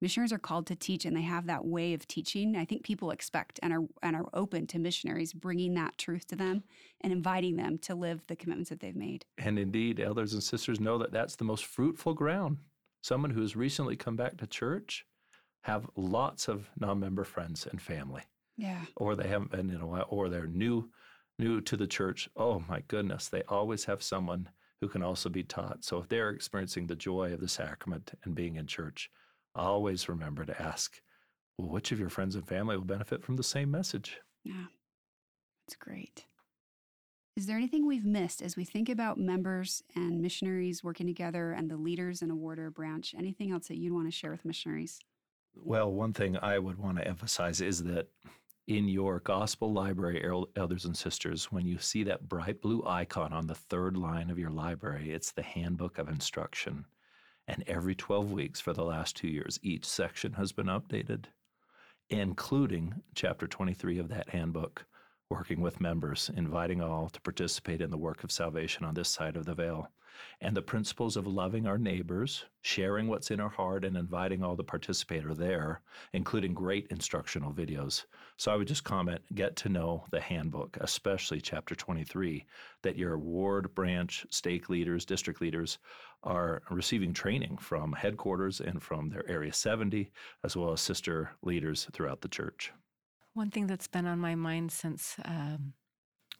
missionaries 0.00 0.32
are 0.32 0.38
called 0.38 0.66
to 0.66 0.76
teach, 0.76 1.04
and 1.04 1.16
they 1.16 1.22
have 1.22 1.46
that 1.46 1.64
way 1.64 1.94
of 1.94 2.06
teaching. 2.06 2.56
I 2.56 2.64
think 2.64 2.82
people 2.82 3.10
expect 3.10 3.60
and 3.62 3.72
are 3.72 3.84
and 4.02 4.16
are 4.16 4.28
open 4.32 4.66
to 4.68 4.78
missionaries 4.78 5.32
bringing 5.32 5.74
that 5.74 5.98
truth 5.98 6.26
to 6.28 6.36
them 6.36 6.62
and 7.00 7.12
inviting 7.12 7.56
them 7.56 7.78
to 7.78 7.94
live 7.94 8.22
the 8.26 8.36
commitments 8.36 8.70
that 8.70 8.80
they've 8.80 8.96
made. 8.96 9.24
And 9.38 9.58
indeed, 9.58 10.00
elders 10.00 10.32
and 10.32 10.42
sisters 10.42 10.80
know 10.80 10.98
that 10.98 11.12
that's 11.12 11.36
the 11.36 11.44
most 11.44 11.64
fruitful 11.64 12.14
ground. 12.14 12.58
Someone 13.02 13.30
who 13.30 13.40
has 13.40 13.56
recently 13.56 13.96
come 13.96 14.16
back 14.16 14.36
to 14.38 14.46
church 14.46 15.06
have 15.62 15.88
lots 15.96 16.48
of 16.48 16.70
non-member 16.78 17.24
friends 17.24 17.66
and 17.66 17.80
family 17.80 18.22
yeah. 18.56 18.82
Or 18.96 19.14
they 19.14 19.28
haven't 19.28 19.50
been 19.50 19.70
in 19.70 19.80
a 19.80 19.86
while, 19.86 20.06
or 20.08 20.28
they're 20.28 20.46
new, 20.46 20.88
new 21.38 21.60
to 21.62 21.76
the 21.76 21.86
church. 21.86 22.28
Oh 22.36 22.62
my 22.68 22.82
goodness, 22.88 23.28
they 23.28 23.42
always 23.48 23.84
have 23.84 24.02
someone 24.02 24.48
who 24.80 24.88
can 24.88 25.02
also 25.02 25.28
be 25.28 25.42
taught. 25.42 25.84
So 25.84 25.98
if 25.98 26.08
they're 26.08 26.30
experiencing 26.30 26.86
the 26.86 26.96
joy 26.96 27.32
of 27.32 27.40
the 27.40 27.48
sacrament 27.48 28.12
and 28.24 28.34
being 28.34 28.56
in 28.56 28.66
church, 28.66 29.10
always 29.56 30.08
remember 30.08 30.44
to 30.44 30.62
ask, 30.62 31.00
well, 31.58 31.68
which 31.68 31.92
of 31.92 31.98
your 31.98 32.10
friends 32.10 32.34
and 32.34 32.46
family 32.46 32.76
will 32.76 32.84
benefit 32.84 33.22
from 33.24 33.36
the 33.36 33.42
same 33.42 33.70
message? 33.70 34.18
Yeah, 34.44 34.66
that's 35.66 35.76
great. 35.76 36.26
Is 37.36 37.46
there 37.46 37.56
anything 37.56 37.86
we've 37.86 38.04
missed 38.04 38.40
as 38.40 38.56
we 38.56 38.64
think 38.64 38.88
about 38.88 39.18
members 39.18 39.82
and 39.94 40.22
missionaries 40.22 40.82
working 40.82 41.06
together 41.06 41.52
and 41.52 41.70
the 41.70 41.76
leaders 41.76 42.22
in 42.22 42.30
a 42.30 42.34
ward 42.34 42.58
or 42.58 42.70
branch? 42.70 43.14
Anything 43.16 43.50
else 43.50 43.68
that 43.68 43.76
you'd 43.76 43.92
want 43.92 44.06
to 44.06 44.10
share 44.10 44.30
with 44.30 44.44
missionaries? 44.44 44.98
Well, 45.54 45.92
one 45.92 46.12
thing 46.12 46.38
I 46.40 46.58
would 46.58 46.78
want 46.78 46.96
to 46.98 47.06
emphasize 47.06 47.60
is 47.60 47.82
that 47.84 48.08
in 48.68 48.88
your 48.88 49.20
gospel 49.20 49.72
library, 49.72 50.24
elders 50.56 50.86
and 50.86 50.96
sisters, 50.96 51.52
when 51.52 51.66
you 51.66 51.78
see 51.78 52.04
that 52.04 52.28
bright 52.28 52.60
blue 52.60 52.82
icon 52.86 53.32
on 53.32 53.46
the 53.46 53.54
third 53.54 53.96
line 53.96 54.30
of 54.30 54.38
your 54.38 54.50
library, 54.50 55.12
it's 55.12 55.30
the 55.30 55.42
handbook 55.42 55.98
of 55.98 56.08
instruction. 56.08 56.84
And 57.48 57.62
every 57.66 57.94
12 57.94 58.32
weeks 58.32 58.60
for 58.60 58.72
the 58.72 58.84
last 58.84 59.16
two 59.16 59.28
years, 59.28 59.60
each 59.62 59.84
section 59.84 60.32
has 60.34 60.52
been 60.52 60.66
updated, 60.66 61.26
including 62.10 63.02
chapter 63.14 63.46
23 63.46 63.98
of 63.98 64.08
that 64.08 64.30
handbook, 64.30 64.86
working 65.30 65.60
with 65.60 65.80
members, 65.80 66.30
inviting 66.36 66.80
all 66.80 67.08
to 67.08 67.20
participate 67.20 67.80
in 67.80 67.90
the 67.90 67.96
work 67.98 68.22
of 68.22 68.30
salvation 68.30 68.84
on 68.84 68.94
this 68.94 69.08
side 69.08 69.36
of 69.36 69.44
the 69.44 69.54
veil 69.54 69.88
and 70.40 70.56
the 70.56 70.62
principles 70.62 71.16
of 71.16 71.26
loving 71.26 71.66
our 71.66 71.78
neighbors, 71.78 72.44
sharing 72.62 73.06
what's 73.06 73.30
in 73.30 73.40
our 73.40 73.48
heart, 73.48 73.84
and 73.84 73.96
inviting 73.96 74.42
all 74.42 74.56
to 74.56 74.62
participate 74.62 75.26
are 75.26 75.34
there, 75.34 75.82
including 76.12 76.54
great 76.54 76.86
instructional 76.90 77.52
videos. 77.52 78.04
So 78.36 78.52
I 78.52 78.56
would 78.56 78.68
just 78.68 78.84
comment 78.84 79.20
get 79.34 79.56
to 79.56 79.68
know 79.68 80.04
the 80.10 80.20
handbook, 80.20 80.78
especially 80.80 81.40
chapter 81.40 81.74
23, 81.74 82.46
that 82.82 82.96
your 82.96 83.18
ward, 83.18 83.74
branch, 83.74 84.26
stake 84.30 84.68
leaders, 84.68 85.04
district 85.04 85.40
leaders 85.40 85.78
are 86.22 86.62
receiving 86.70 87.12
training 87.12 87.58
from 87.58 87.92
headquarters 87.92 88.60
and 88.60 88.82
from 88.82 89.08
their 89.08 89.28
Area 89.28 89.52
70, 89.52 90.10
as 90.44 90.56
well 90.56 90.72
as 90.72 90.80
sister 90.80 91.30
leaders 91.42 91.88
throughout 91.92 92.20
the 92.20 92.28
church. 92.28 92.72
One 93.36 93.50
thing 93.50 93.66
that's 93.66 93.86
been 93.86 94.06
on 94.06 94.18
my 94.18 94.34
mind 94.34 94.72
since 94.72 95.16
um, 95.26 95.74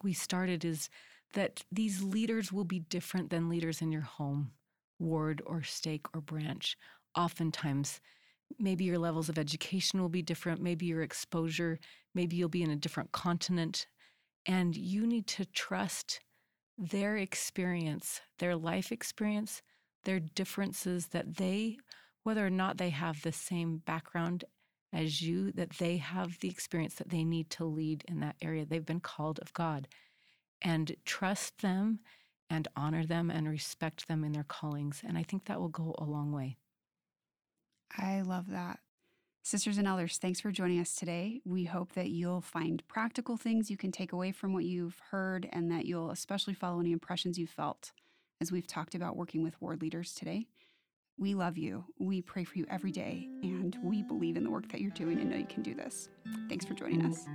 we 0.02 0.14
started 0.14 0.64
is 0.64 0.88
that 1.34 1.62
these 1.70 2.02
leaders 2.02 2.54
will 2.54 2.64
be 2.64 2.78
different 2.78 3.28
than 3.28 3.50
leaders 3.50 3.82
in 3.82 3.92
your 3.92 4.00
home, 4.00 4.52
ward, 4.98 5.42
or 5.44 5.62
stake 5.62 6.06
or 6.14 6.22
branch. 6.22 6.74
Oftentimes, 7.14 8.00
maybe 8.58 8.84
your 8.84 8.98
levels 8.98 9.28
of 9.28 9.38
education 9.38 10.00
will 10.00 10.08
be 10.08 10.22
different, 10.22 10.62
maybe 10.62 10.86
your 10.86 11.02
exposure, 11.02 11.78
maybe 12.14 12.34
you'll 12.34 12.48
be 12.48 12.62
in 12.62 12.70
a 12.70 12.76
different 12.76 13.12
continent. 13.12 13.86
And 14.46 14.74
you 14.74 15.06
need 15.06 15.26
to 15.26 15.44
trust 15.44 16.20
their 16.78 17.18
experience, 17.18 18.22
their 18.38 18.56
life 18.56 18.90
experience, 18.90 19.60
their 20.04 20.18
differences 20.18 21.08
that 21.08 21.36
they, 21.36 21.76
whether 22.22 22.46
or 22.46 22.48
not 22.48 22.78
they 22.78 22.88
have 22.88 23.20
the 23.20 23.32
same 23.32 23.82
background 23.84 24.46
as 24.92 25.22
you, 25.22 25.52
that 25.52 25.70
they 25.78 25.96
have 25.98 26.38
the 26.40 26.48
experience 26.48 26.94
that 26.94 27.10
they 27.10 27.24
need 27.24 27.50
to 27.50 27.64
lead 27.64 28.04
in 28.08 28.20
that 28.20 28.36
area. 28.40 28.64
They've 28.64 28.84
been 28.84 29.00
called 29.00 29.38
of 29.40 29.52
God 29.52 29.88
and 30.62 30.96
trust 31.04 31.60
them 31.62 32.00
and 32.48 32.68
honor 32.76 33.04
them 33.04 33.30
and 33.30 33.48
respect 33.48 34.08
them 34.08 34.24
in 34.24 34.32
their 34.32 34.44
callings. 34.44 35.02
And 35.06 35.18
I 35.18 35.22
think 35.22 35.46
that 35.46 35.60
will 35.60 35.68
go 35.68 35.94
a 35.98 36.04
long 36.04 36.32
way. 36.32 36.56
I 37.96 38.22
love 38.22 38.50
that. 38.50 38.80
Sisters 39.42 39.78
and 39.78 39.86
elders, 39.86 40.18
thanks 40.18 40.40
for 40.40 40.50
joining 40.50 40.80
us 40.80 40.96
today. 40.96 41.40
We 41.44 41.64
hope 41.64 41.92
that 41.92 42.10
you'll 42.10 42.40
find 42.40 42.82
practical 42.88 43.36
things 43.36 43.70
you 43.70 43.76
can 43.76 43.92
take 43.92 44.12
away 44.12 44.32
from 44.32 44.52
what 44.52 44.64
you've 44.64 45.00
heard 45.10 45.48
and 45.52 45.70
that 45.70 45.84
you'll 45.84 46.10
especially 46.10 46.54
follow 46.54 46.80
any 46.80 46.90
impressions 46.90 47.38
you've 47.38 47.50
felt 47.50 47.92
as 48.40 48.50
we've 48.50 48.66
talked 48.66 48.94
about 48.94 49.16
working 49.16 49.44
with 49.44 49.60
ward 49.60 49.82
leaders 49.82 50.14
today. 50.14 50.46
We 51.18 51.34
love 51.34 51.56
you. 51.56 51.84
We 51.98 52.20
pray 52.20 52.44
for 52.44 52.58
you 52.58 52.66
every 52.68 52.92
day, 52.92 53.28
and 53.42 53.76
we 53.82 54.02
believe 54.02 54.36
in 54.36 54.44
the 54.44 54.50
work 54.50 54.68
that 54.68 54.82
you're 54.82 54.90
doing 54.90 55.18
and 55.18 55.30
know 55.30 55.36
you 55.36 55.46
can 55.46 55.62
do 55.62 55.74
this. 55.74 56.10
Thanks 56.48 56.66
for 56.66 56.74
joining 56.74 57.06
us. 57.06 57.26